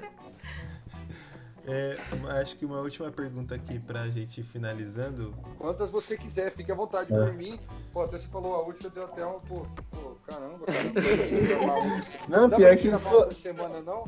[1.65, 1.95] É,
[2.41, 5.33] acho que uma última pergunta aqui pra gente ir finalizando.
[5.57, 7.17] Quantas você quiser, fique à vontade É.
[7.17, 7.57] por mim.
[7.93, 10.83] Pô, até você falou a última, deu até uma, pô, pô caramba, cara.
[12.27, 14.03] Não, Não, Dá pior que gravar pô- semana, não?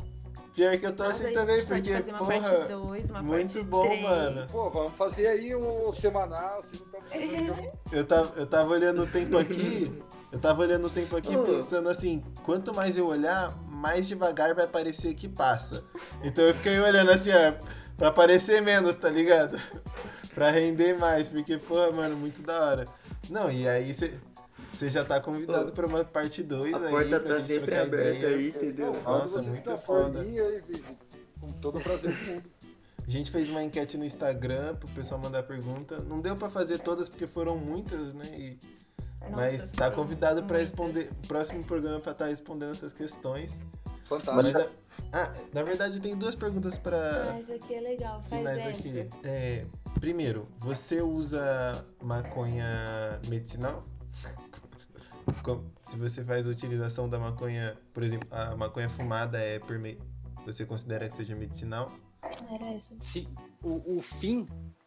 [0.54, 3.52] Pior que eu tô Mas assim também, porque, fazer uma porra, parte 2, uma muito
[3.54, 4.02] parte bom, três.
[4.02, 4.46] mano.
[4.50, 8.46] Pô, vamos fazer aí um semanal, se não tá precisando de um- Eu tava, eu
[8.46, 10.02] tava olhando o tempo aqui,
[10.32, 14.66] eu tava olhando o tempo aqui pensando assim, quanto mais eu olhar, mais devagar vai
[14.66, 15.84] parecer que passa.
[16.22, 17.52] Então eu fiquei olhando assim, ó,
[17.96, 19.58] pra parecer menos, tá ligado?
[20.34, 22.86] pra render mais, porque, porra, mano, muito da hora.
[23.30, 25.72] Não, e aí você já tá convidado Ô.
[25.72, 26.90] pra uma parte 2 A aí.
[26.90, 28.36] porta pra tá gente sempre aberta ideia.
[28.36, 28.92] aí, entendeu?
[29.02, 30.20] Nossa, você muito foda.
[30.20, 30.82] aí,
[31.40, 32.44] com todo o prazer do mundo.
[33.06, 36.00] A gente fez uma enquete no Instagram pro pessoal mandar pergunta.
[36.00, 38.26] Não deu pra fazer todas porque foram muitas, né?
[38.36, 38.58] E-
[39.30, 40.70] mas tá foram convidado pra muitas.
[40.70, 41.10] responder.
[41.26, 43.58] Próximo programa pra estar respondendo essas questões.
[44.04, 44.36] Fantástico.
[44.36, 44.70] Mas, a-
[45.12, 48.78] ah, na verdade tem duas perguntas pra Mas aqui é legal, faz finais essa.
[48.78, 49.10] aqui.
[49.24, 49.66] É,
[50.00, 53.84] primeiro, você usa maconha medicinal?
[55.88, 59.98] Se você faz a utilização da maconha, por exemplo, a maconha fumada é perme...
[60.44, 61.92] você considera que seja medicinal?
[62.50, 62.94] Era essa.
[63.00, 63.28] Sim,
[63.62, 64.46] o, o fim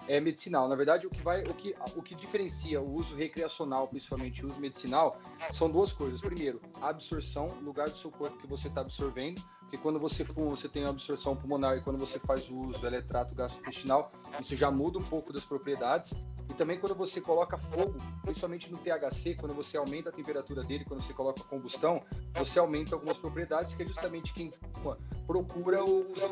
[0.10, 0.68] é medicinal.
[0.68, 4.50] Na verdade, o que vai, o que, o que diferencia o uso recreacional, principalmente o
[4.50, 5.20] uso medicinal,
[5.54, 6.20] são duas coisas.
[6.20, 10.26] Primeiro, a absorção, o lugar do seu corpo que você está absorvendo, porque quando você
[10.26, 14.58] fuma, você tem absorção pulmonar e quando você faz o uso do eletrato gastrointestinal, isso
[14.58, 16.12] já muda um pouco das propriedades.
[16.50, 20.84] E também quando você coloca fogo, principalmente no THC, quando você aumenta a temperatura dele,
[20.84, 22.02] quando você coloca combustão,
[22.34, 24.98] você aumenta algumas propriedades que é justamente quem fuma
[25.28, 26.26] procura uso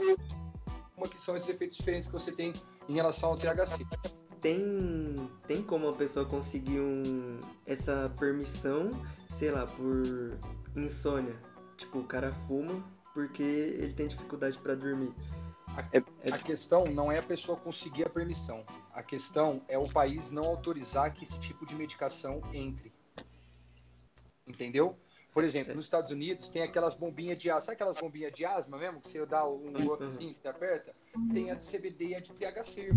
[0.98, 2.52] uma que são esses efeitos diferentes que você tem
[2.88, 3.86] em relação ao THC.
[4.42, 5.16] Tem,
[5.48, 8.92] tem como a pessoa conseguir um, essa permissão,
[9.34, 10.38] sei lá, por
[10.76, 11.36] insônia?
[11.76, 12.84] Tipo, o cara fuma
[13.14, 15.12] porque ele tem dificuldade pra dormir.
[15.70, 18.64] A, a questão não é a pessoa conseguir a permissão.
[18.94, 22.94] A questão é o país não autorizar que esse tipo de medicação entre.
[24.46, 24.98] Entendeu?
[25.38, 27.62] Por exemplo, nos Estados Unidos tem aquelas bombinhas de asma.
[27.62, 29.00] Sabe aquelas bombinhas de asma mesmo?
[29.00, 30.96] Que você dá um puffzinho, que você aperta?
[31.32, 32.90] Tem a de CBD e a de THC.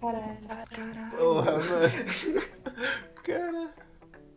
[0.00, 1.10] Caralho.
[1.18, 3.12] Porra, mano.
[3.22, 3.74] Cara.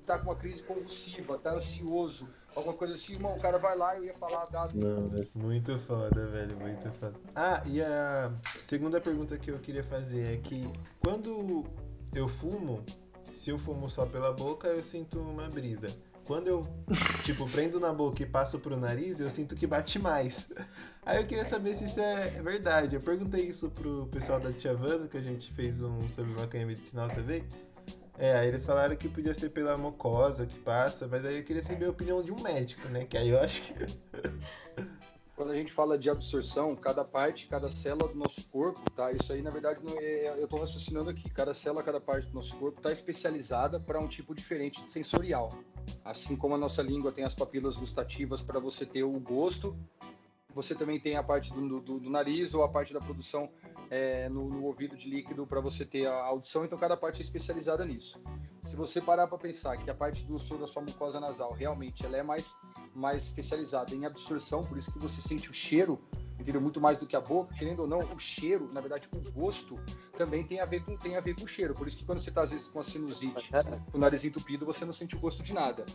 [0.06, 3.96] Tá com uma crise convulsiva, tá ansioso, alguma coisa assim, irmão, o cara vai lá
[3.96, 4.78] e eu ia falar dado.
[4.78, 7.18] Não, mas muito foda, velho, muito foda.
[7.34, 8.30] Ah, e a
[8.62, 10.70] segunda pergunta que eu queria fazer é que
[11.02, 11.64] quando
[12.14, 12.84] eu fumo,
[13.34, 15.88] se eu fumo só pela boca, eu sinto uma brisa.
[16.28, 16.68] Quando eu,
[17.24, 20.50] tipo, prendo na boca e passo pro nariz, eu sinto que bate mais.
[21.06, 22.96] Aí eu queria saber se isso é verdade.
[22.96, 26.66] Eu perguntei isso pro pessoal da Tia Vanda, que a gente fez um sobre maconha
[26.66, 27.46] medicinal também.
[28.18, 31.62] É, aí eles falaram que podia ser pela mucosa que passa, mas aí eu queria
[31.62, 33.06] saber a opinião de um médico, né?
[33.06, 33.74] Que aí eu acho que.
[35.38, 39.12] Quando a gente fala de absorção, cada parte, cada célula do nosso corpo, tá?
[39.12, 41.30] Isso aí, na verdade, não é, eu estou raciocinando aqui.
[41.30, 45.50] Cada célula, cada parte do nosso corpo está especializada para um tipo diferente de sensorial.
[46.04, 49.78] Assim como a nossa língua tem as papilas gustativas para você ter o gosto,
[50.58, 53.48] você também tem a parte do, do- do nariz ou a parte da produção
[53.92, 56.66] é, no, no ouvido de líquido para você ter a audição.
[56.66, 58.20] Então, cada parte é especializada nisso.
[58.66, 62.06] Se você parar para pensar que a parte do sul da sua mucosa nasal realmente
[62.06, 62.54] ela é mais,
[62.94, 66.02] mais especializada em absorção, por isso que você sente o cheiro,
[66.40, 66.60] entendeu?
[66.60, 69.80] Muito mais do que a boca, querendo ou não, o cheiro, na verdade, o gosto
[70.18, 71.74] também tem a ver com tem a ver com o cheiro.
[71.74, 73.50] Por isso que quando você está às vezes com a sinusite,
[73.92, 75.86] com o nariz entupido, você não sente o gosto de nada.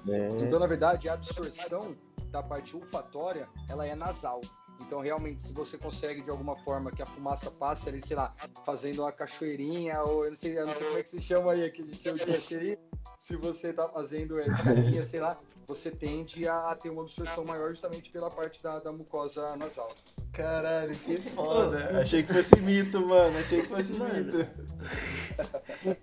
[0.42, 1.94] Então, na verdade, a absorção
[2.32, 4.40] da parte olfatória, ela é nasal.
[4.80, 8.34] Então, realmente, se você consegue de alguma forma que a fumaça passe ali, sei lá,
[8.64, 11.52] fazendo uma cachoeirinha, ou eu não sei, eu não sei como é que se chama
[11.52, 12.78] aí aquele show de cachoeirinha,
[13.20, 17.70] se você tá fazendo é, escadinha, sei lá, você tende a ter uma absorção maior
[17.70, 19.94] justamente pela parte da, da mucosa nasal.
[20.32, 22.00] Caralho, que foda.
[22.00, 23.38] Achei que fosse mito, mano.
[23.38, 24.14] Achei que fosse Mano.
[24.14, 24.50] mito.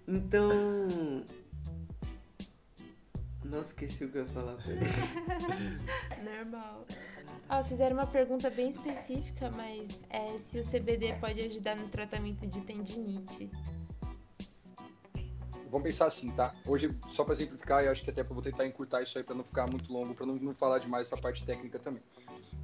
[0.07, 1.25] Então.
[3.49, 4.57] Nossa, esqueci o que eu ia falar.
[6.23, 6.85] Normal.
[7.49, 12.45] Ó, fizeram uma pergunta bem específica, mas é se o CBD pode ajudar no tratamento
[12.45, 13.49] de tendinite.
[15.71, 16.53] Vamos pensar assim, tá?
[16.65, 19.43] Hoje, só para exemplificar, eu acho que até vou tentar encurtar isso aí para não
[19.43, 22.03] ficar muito longo, para não, não falar demais essa parte técnica também.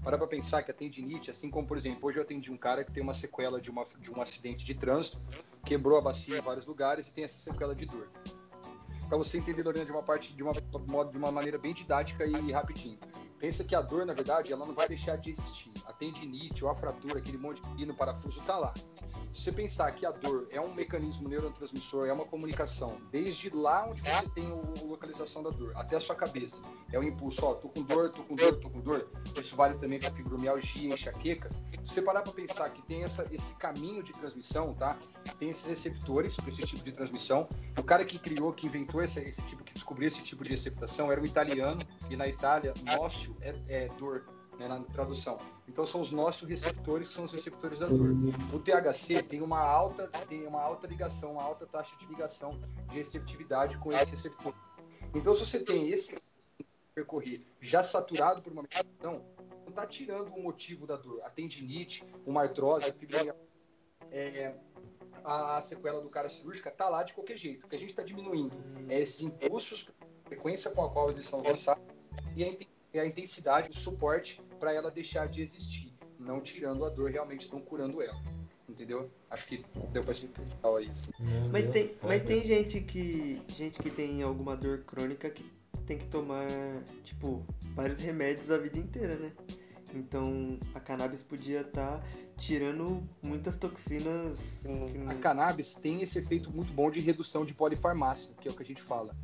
[0.04, 2.84] Para pra pensar que a tendinite, assim como, por exemplo, hoje eu atendi um cara
[2.84, 5.20] que tem uma sequela de, uma, de um acidente de trânsito,
[5.64, 8.08] quebrou a bacia em vários lugares e tem essa sequela de dor.
[9.08, 12.52] Para você entender, Lorena, de uma parte, de uma, de uma maneira bem didática e
[12.52, 12.98] rapidinho.
[13.46, 15.72] Pensa que a dor, na verdade, ela não vai deixar de existir.
[15.86, 18.74] A tendinite ou a fratura, aquele monte de pino, parafuso, tá lá.
[19.36, 23.86] Se você pensar que a dor é um mecanismo neurotransmissor, é uma comunicação, desde lá
[23.88, 27.46] onde você tem o, a localização da dor, até a sua cabeça, é o impulso,
[27.46, 29.12] ó, tô com dor, tô com dor, tô com dor.
[29.38, 31.50] Isso vale também para fibromialgia, enxaqueca.
[31.84, 34.98] Se você parar para pensar que tem essa, esse caminho de transmissão, tá?
[35.38, 37.48] Tem esses receptores para esse tipo de transmissão.
[37.78, 41.12] O cara que criou, que inventou esse, esse tipo, que descobriu esse tipo de receptação
[41.12, 44.26] era um italiano, e na Itália, nócio é, é dor,
[44.58, 45.38] né, na tradução.
[45.68, 48.10] Então são os nossos receptores que são os receptores da dor.
[48.54, 52.52] O THC tem uma alta, tem uma alta ligação, uma alta taxa de ligação
[52.90, 54.54] de receptividade com esse receptor.
[55.14, 56.18] Então se você tem esse
[56.94, 59.26] percorrer já saturado por uma medicação,
[59.64, 61.22] não está tirando o motivo da dor.
[61.24, 63.36] A tendinite, uma artrose, a fibromialgia,
[64.12, 64.56] é,
[65.24, 67.66] a, sequela do cara cirúrgica está lá de qualquer jeito.
[67.66, 68.56] O que a gente está diminuindo
[68.88, 71.84] é esses impulsos, a frequência com a qual eles são lançados
[72.36, 75.94] e a, inten- e a intensidade, o suporte para ela deixar de existir.
[76.18, 78.16] Não tirando a dor, realmente estão curando ela.
[78.70, 79.12] entendeu?
[79.30, 80.44] Acho que deu pra explicar
[80.82, 81.12] isso.
[81.52, 82.08] Mas tem, foda.
[82.08, 83.42] mas tem gente que.
[83.50, 85.44] Gente que tem alguma dor crônica que
[85.86, 86.48] tem que tomar,
[87.04, 89.32] tipo, vários remédios a vida inteira, né?
[89.94, 92.04] Então a cannabis podia estar
[92.38, 94.62] tirando muitas toxinas.
[94.64, 98.52] que não- A cannabis tem esse efeito muito bom de redução de polifarmácia, que é
[98.52, 99.16] o que a gente fala,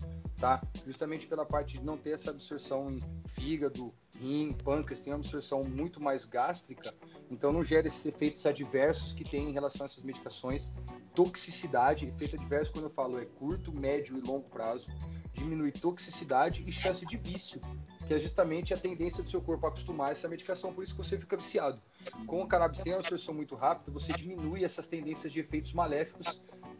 [0.42, 0.60] tá?
[0.88, 5.64] Justamente pela parte de não ter essa absorção em fígado, rim, pâncreas, tem uma absorção
[5.64, 6.92] muito mais gástrica,
[7.30, 10.74] então não gera esses efeitos adversos que tem em relação a essas medicações.
[11.14, 14.90] Toxicidade, efeito adverso quando eu falo é curto, médio e longo prazo,
[15.32, 17.62] diminui toxicidade e chance de vício,
[18.08, 21.04] que é justamente a tendência do seu corpo a acostumar essa medicação, por isso que
[21.04, 21.80] você fica viciado.
[22.26, 26.26] Com o cannabis tem uma absorção muito rápida, você diminui essas tendências de efeitos maléficos,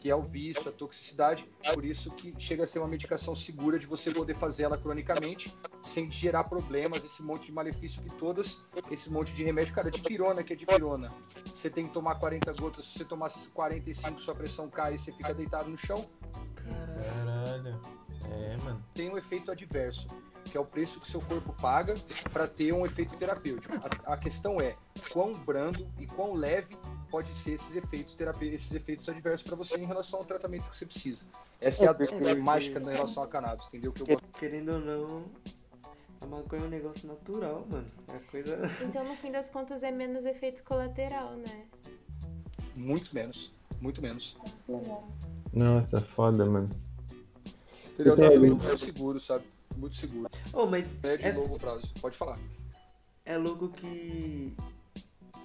[0.02, 3.78] que é o vício, a toxicidade, por isso que chega a ser uma medicação segura
[3.78, 8.64] de você poder fazer ela cronicamente, sem gerar problemas, esse monte de malefício que todas,
[8.90, 11.08] esse monte de remédio, cara, de pirona que é de pirona.
[11.54, 15.12] Você tem que tomar 40 gotas, se você tomar 45, sua pressão cai e você
[15.12, 16.04] fica deitado no chão,
[16.56, 17.80] Caralho.
[18.28, 18.84] É, mano.
[18.92, 20.08] tem um efeito adverso,
[20.44, 21.94] que é o preço que seu corpo paga
[22.32, 23.72] para ter um efeito terapêutico.
[24.04, 24.74] A, a questão é
[25.12, 26.76] quão brando e quão leve
[27.12, 30.74] pode ser esses efeitos terapê esses efeitos adversos para você em relação ao tratamento que
[30.76, 31.24] você precisa.
[31.60, 33.92] Essa é a, É, porque- é a mágica em relação a cannabis, entendeu?
[33.92, 35.24] Que eu que- Querendo ou não,
[36.22, 37.86] a maconha é um negócio natural, mano.
[38.08, 38.58] É coisa.
[38.82, 41.66] Então, no fim das contas, é menos efeito colateral, né?
[42.74, 43.52] muito menos,
[43.82, 44.34] muito menos.
[45.52, 46.70] Nossa, foda, mano.
[47.92, 48.14] Entendeu?
[48.32, 49.44] É muito seguro, sabe?
[49.76, 50.30] Muito seguro.
[50.54, 51.86] Oh, mas Médio e é, longo prazo.
[52.00, 52.38] Pode falar.
[53.26, 54.56] é louco que.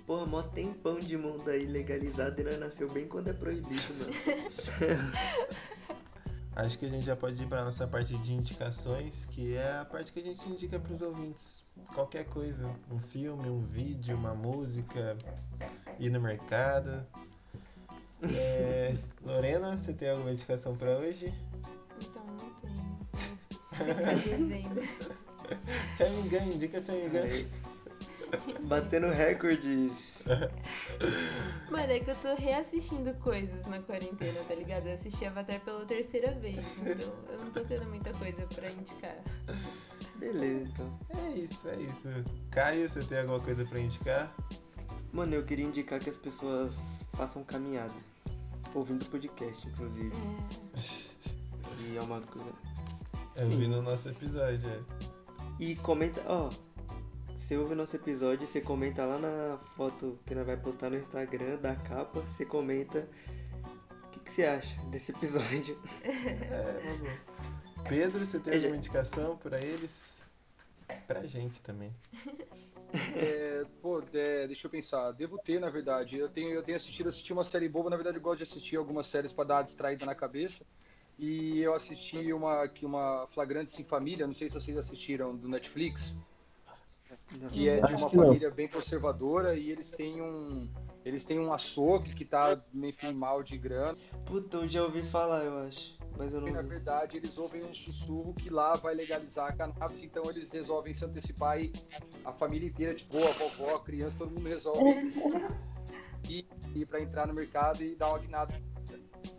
[0.08, 5.12] Porra, mó tempão de mundo aí legalizado e nós nasceu bem quando é proibido, mano.
[6.56, 9.86] Acho que a gente já pode ir pra nossa parte de indicações, que é a
[9.86, 11.62] parte que a gente indica pros ouvintes.
[11.94, 12.74] Qualquer coisa.
[12.90, 15.18] Um filme, um vídeo, uma música,
[16.00, 17.06] ir no mercado.
[18.34, 21.34] É, Lorena, você tem alguma indicação pra hoje?
[22.02, 22.98] Então, não tenho.
[23.74, 24.82] Ficar devendo.
[25.98, 27.46] Tchamingan, indica Tchamingan.
[28.68, 30.24] Batendo recordes.
[31.70, 34.88] Mano, é que eu tô reassistindo coisas na quarentena, tá ligado?
[34.88, 39.18] Eu assisti Avatar pela terceira vez, então eu não tô tendo muita coisa pra indicar.
[40.18, 41.00] Beleza, então.
[41.26, 42.08] É isso, é isso.
[42.52, 44.34] Caio, você tem alguma coisa pra indicar?
[45.12, 47.94] Mano, eu queria indicar que as pessoas façam caminhada.
[48.74, 50.16] Ouvindo podcast, inclusive.
[51.80, 52.52] E é uma coisa.
[53.36, 53.58] Eu Sim.
[53.58, 54.80] vi no nosso episódio, é.
[55.60, 56.50] E comenta, ó.
[57.48, 60.98] Você ouve o nosso episódio, você comenta lá na foto que nós vai postar no
[60.98, 63.08] Instagram da capa, você comenta
[64.04, 65.82] o que, que você acha desse episódio.
[66.04, 67.88] É, vamos.
[67.88, 70.22] Pedro, você tem alguma indicação pra eles?
[71.08, 71.96] Pra gente também.
[73.16, 75.14] É, pô, é, deixa eu pensar.
[75.14, 76.18] Devo ter, na verdade.
[76.18, 77.90] Eu tenho, eu tenho assistido, assisti uma série boba.
[77.90, 80.66] Na verdade, eu gosto de assistir algumas séries pra dar uma distraída na cabeça.
[81.18, 85.48] E eu assisti uma, que uma Flagrante Sem Família, não sei se vocês assistiram, do
[85.48, 86.18] Netflix,
[87.52, 88.10] que é de uma não.
[88.10, 90.70] família bem conservadora e eles têm um.
[91.04, 93.98] Eles têm um açougue que tá, enfim, mal de grana.
[94.26, 95.98] Puta, eu já ouvi falar, eu acho.
[96.18, 96.70] Mas eu E na não.
[96.70, 101.06] verdade eles ouvem um sussurro que lá vai legalizar a cannabis, então eles resolvem se
[101.06, 101.72] antecipar e
[102.26, 104.82] a família inteira, tipo, a vovó, a criança, todo mundo resolve
[106.28, 108.54] ir, ir para entrar no mercado e dar uma guinada.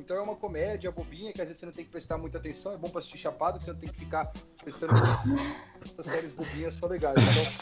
[0.09, 2.73] Então é uma comédia bobinha que às vezes você não tem que prestar muita atenção,
[2.73, 4.95] é bom para assistir chapado, que você não tem que ficar prestando
[5.85, 7.19] essas séries bobinhas são legais.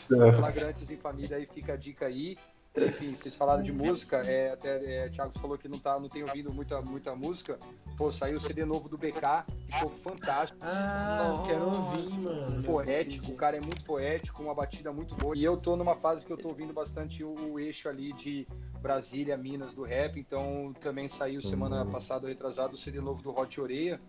[0.09, 2.39] Então, flagrantes em família aí fica a dica aí.
[2.77, 6.23] Enfim, vocês falaram de música, é, até é, Thiago falou que não, tá, não tem
[6.23, 7.59] ouvido muita, muita música.
[7.97, 10.59] Pô, saiu o CD novo do BK, ficou fantástico.
[10.63, 12.63] Ah, Nossa, quero ouvir, mano.
[12.63, 15.37] Poético, o cara é muito poético, uma batida muito boa.
[15.37, 18.47] E eu tô numa fase que eu tô ouvindo bastante o, o eixo ali de
[18.81, 20.19] Brasília, Minas do rap.
[20.19, 24.01] Então também saiu semana passada, retrasado, o CD novo do Hot Oreia.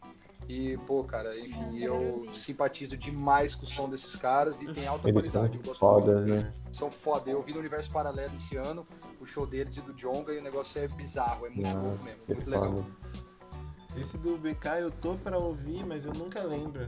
[0.50, 5.10] E, pô, cara, enfim, eu simpatizo demais com o som desses caras e tem alta
[5.10, 5.58] Eles são qualidade.
[5.58, 6.34] Eu gosto foda, muito.
[6.34, 6.54] né?
[6.72, 7.30] São foda.
[7.30, 8.88] Eu vi no Universo Paralelo esse ano
[9.20, 12.20] o show deles e do Jonga e o negócio é bizarro, é muito louco mesmo,
[12.26, 12.76] que muito legal.
[12.78, 12.86] foda.
[14.00, 16.88] Esse do BK eu tô pra ouvir, mas eu nunca lembro.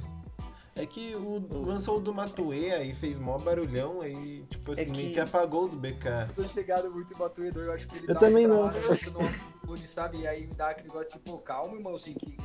[0.75, 4.85] É que o, lançou o do Matuê e fez mó barulhão aí, tipo assim, É
[4.85, 6.05] meio que- que apagou o do BK.
[6.29, 8.67] Eu sou chegado muito em Batuído, eu acho que ele Eu dá também não.
[8.67, 8.71] não
[9.61, 10.19] acude, sabe?
[10.19, 12.37] E aí me dá aquele negócio tipo, calma, irmãozinho, que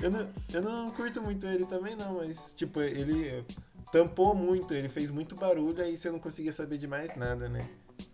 [0.00, 3.44] Eu não, eu não curto muito ele também não, mas tipo, ele
[3.90, 7.68] tampou muito, ele fez muito barulho aí você não conseguia saber de mais nada, né?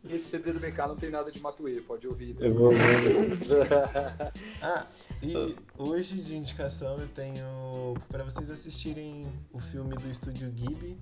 [0.09, 2.37] esse CD do BK não tem nada de Matuê, pode ouvir.
[2.41, 2.79] Eu vou ver.
[4.63, 4.87] Ah,
[5.23, 9.23] e hoje de indicação eu tenho pra vocês assistirem
[9.53, 10.99] o filme do estúdio Ghibli,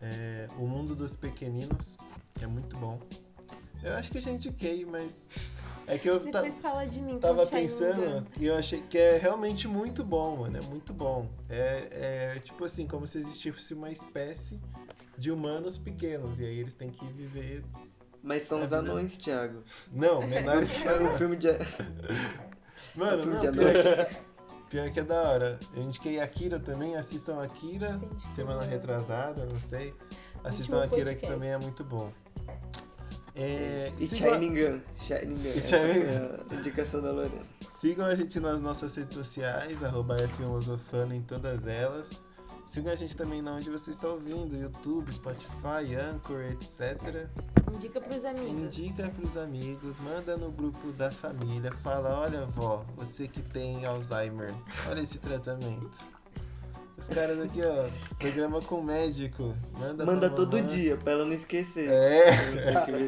[0.00, 1.96] é, O Mundo dos Pequeninos,
[2.34, 3.00] que é muito bom.
[3.82, 5.28] Eu acho que eu já indiquei, mas.
[5.86, 7.18] É que eu Depois fala de mim.
[7.18, 10.56] tava pensando que eu achei que é realmente muito bom, mano.
[10.56, 11.28] É muito bom.
[11.48, 14.58] É, é tipo assim, como se existisse uma espécie
[15.18, 16.40] de humanos pequenos.
[16.40, 17.62] E aí eles têm que viver.
[18.22, 19.62] Mas são os anões, Thiago.
[19.92, 21.48] Não, menores que É um filme de.
[22.96, 24.08] Mano, É um filme não, de pior, anões.
[24.08, 24.22] que,
[24.70, 25.60] pior que é da hora.
[25.74, 28.32] Eu indiquei Akira também, assistam Akira, Sim.
[28.32, 29.92] semana retrasada, não sei.
[30.42, 32.10] Assistam Akira que também é muito bom.
[33.36, 34.80] É, E sigam- Shining Gun.
[34.98, 35.42] Shining Gun.
[35.54, 37.42] E Essa foi a indicação da Lorena.
[37.80, 42.22] Sigam a gente nas nossas redes sociais, arroba F1losofano em todas elas.
[42.68, 47.28] Sigam a gente também na onde você está ouvindo, YouTube, Spotify, Anchor, etc.
[47.74, 48.50] Indica pros amigos.
[48.78, 54.52] Indica pros amigos, manda no grupo da família, fala, olha vó, você que tem Alzheimer,
[54.88, 55.90] olha esse tratamento.
[56.96, 57.88] Os caras aqui, ó,
[58.18, 60.66] programa com médico, manda Manda todo mamãe.
[60.74, 61.88] dia, pra ela não esquecer.
[61.90, 62.32] É.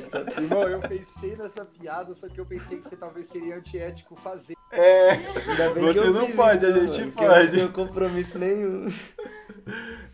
[0.00, 3.56] Se tá- Irmão, eu pensei nessa piada, só que eu pensei que você talvez seria
[3.56, 4.54] antiético fazer.
[4.72, 7.28] É, Ainda bem que Você eu não fiz, pode, a então, gente mano, que Eu
[7.28, 7.44] pode.
[7.46, 8.88] não tenho compromisso nenhum.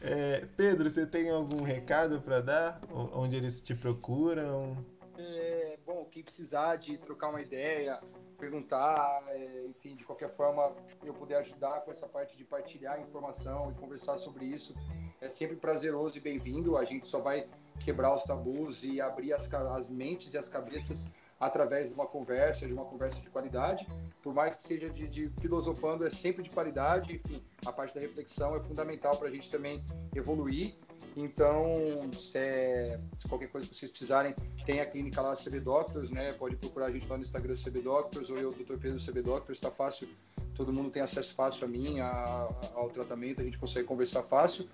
[0.01, 2.81] é, Pedro, você tem algum recado pra dar?
[2.93, 4.77] Onde eles te procuram?
[5.19, 7.99] É, bom, quem precisar de trocar uma ideia,
[8.43, 10.73] perguntar, é, enfim, de qualquer forma
[11.05, 14.75] eu puder ajudar com essa parte de partilhar informação e conversar sobre isso,
[15.21, 16.77] é sempre prazeroso e bem-vindo.
[16.77, 17.47] A gente só vai
[17.85, 22.67] quebrar os tabus e abrir as, as mentes e as cabeças através de uma conversa,
[22.67, 23.87] de uma conversa de qualidade.
[24.21, 27.15] Por mais que seja de, de filosofando, é sempre de qualidade.
[27.25, 29.85] Enfim, a parte da reflexão é fundamental para a gente também
[30.17, 30.75] evoluir.
[31.17, 34.35] Então, se, é- se qualquer coisa que vocês precisarem,
[34.65, 36.33] tem a clínica lá, CB Doctors, né?
[36.33, 38.77] Pode procurar a gente lá no Instagram CB Doctors ou eu, Dr.
[38.79, 40.09] Pedro CB Doctors, tá fácil.
[40.55, 44.69] Todo mundo tem acesso fácil a mim, a- ao tratamento, a gente consegue conversar fácil.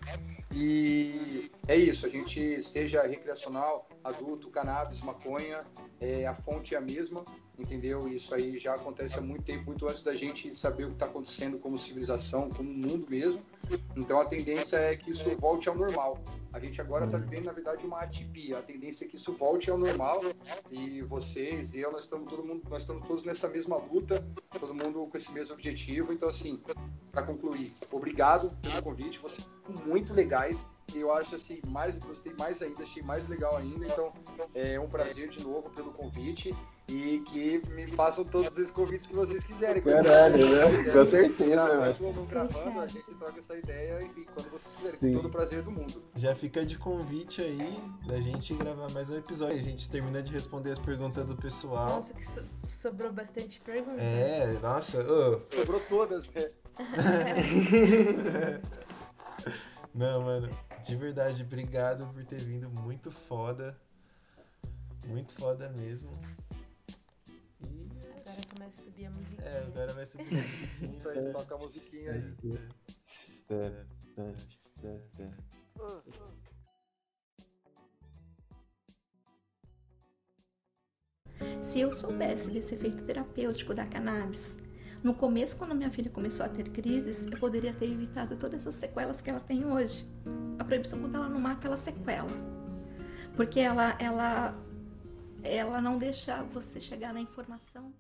[0.54, 5.64] E é isso, a gente seja recreacional, adulto, cannabis, maconha,
[6.00, 7.24] é, a fonte é a mesma,
[7.58, 8.08] entendeu?
[8.08, 11.06] Isso aí já acontece há muito tempo, muito antes da gente saber o que está
[11.06, 13.42] acontecendo como civilização, como mundo mesmo.
[13.96, 16.18] Então a tendência é que isso volte ao normal.
[16.52, 18.58] A gente agora está vivendo, na verdade, uma atipia.
[18.58, 20.20] A tendência é que isso volte ao normal.
[20.70, 24.26] E vocês e eu, nós estamos todo mundo, nós estamos todos nessa mesma luta,
[24.58, 26.12] todo mundo com esse mesmo objetivo.
[26.12, 26.60] Então, assim,
[27.12, 29.18] para concluir, obrigado pelo convite.
[29.18, 30.66] Vocês são muito legais.
[30.94, 33.84] Eu acho assim, mais gostei mais ainda, achei mais legal ainda.
[33.84, 34.12] Então,
[34.54, 36.54] é um prazer de novo pelo convite
[36.88, 39.82] e que me façam todos esses convites que vocês quiserem.
[39.82, 40.90] Caralho, né?
[40.92, 41.96] Com certeza, mano.
[42.00, 45.30] ou não gravando, a gente troca essa ideia, enfim, quando vocês quiserem, com todo o
[45.30, 46.02] prazer do mundo.
[46.16, 49.56] Já fica de convite aí da gente gravar mais um episódio.
[49.56, 51.88] A gente termina de responder as perguntas do pessoal.
[51.88, 54.00] Nossa, que so- sobrou bastante pergunta.
[54.00, 55.40] É, nossa, ô.
[55.54, 56.48] Sobrou todas, né?
[59.94, 60.48] Não, mano,
[60.84, 62.68] de verdade, obrigado por ter vindo.
[62.70, 63.76] Muito foda.
[65.06, 66.10] Muito foda mesmo.
[68.38, 69.48] Agora começa a subir a musiquinha.
[69.48, 70.96] é, agora vai subir um pouquinho.
[70.96, 72.36] Isso aí, toca a musiquinha aí.
[81.62, 84.56] Se eu soubesse desse efeito terapêutico da cannabis,
[85.02, 88.76] no começo, quando minha filha começou a ter crises, eu poderia ter evitado todas essas
[88.76, 90.08] sequelas que ela tem hoje.
[90.60, 92.30] A proibição, quando ela não mata, ela sequela.
[93.34, 94.56] Porque ela, ela,
[95.42, 97.92] ela não deixa você chegar na informação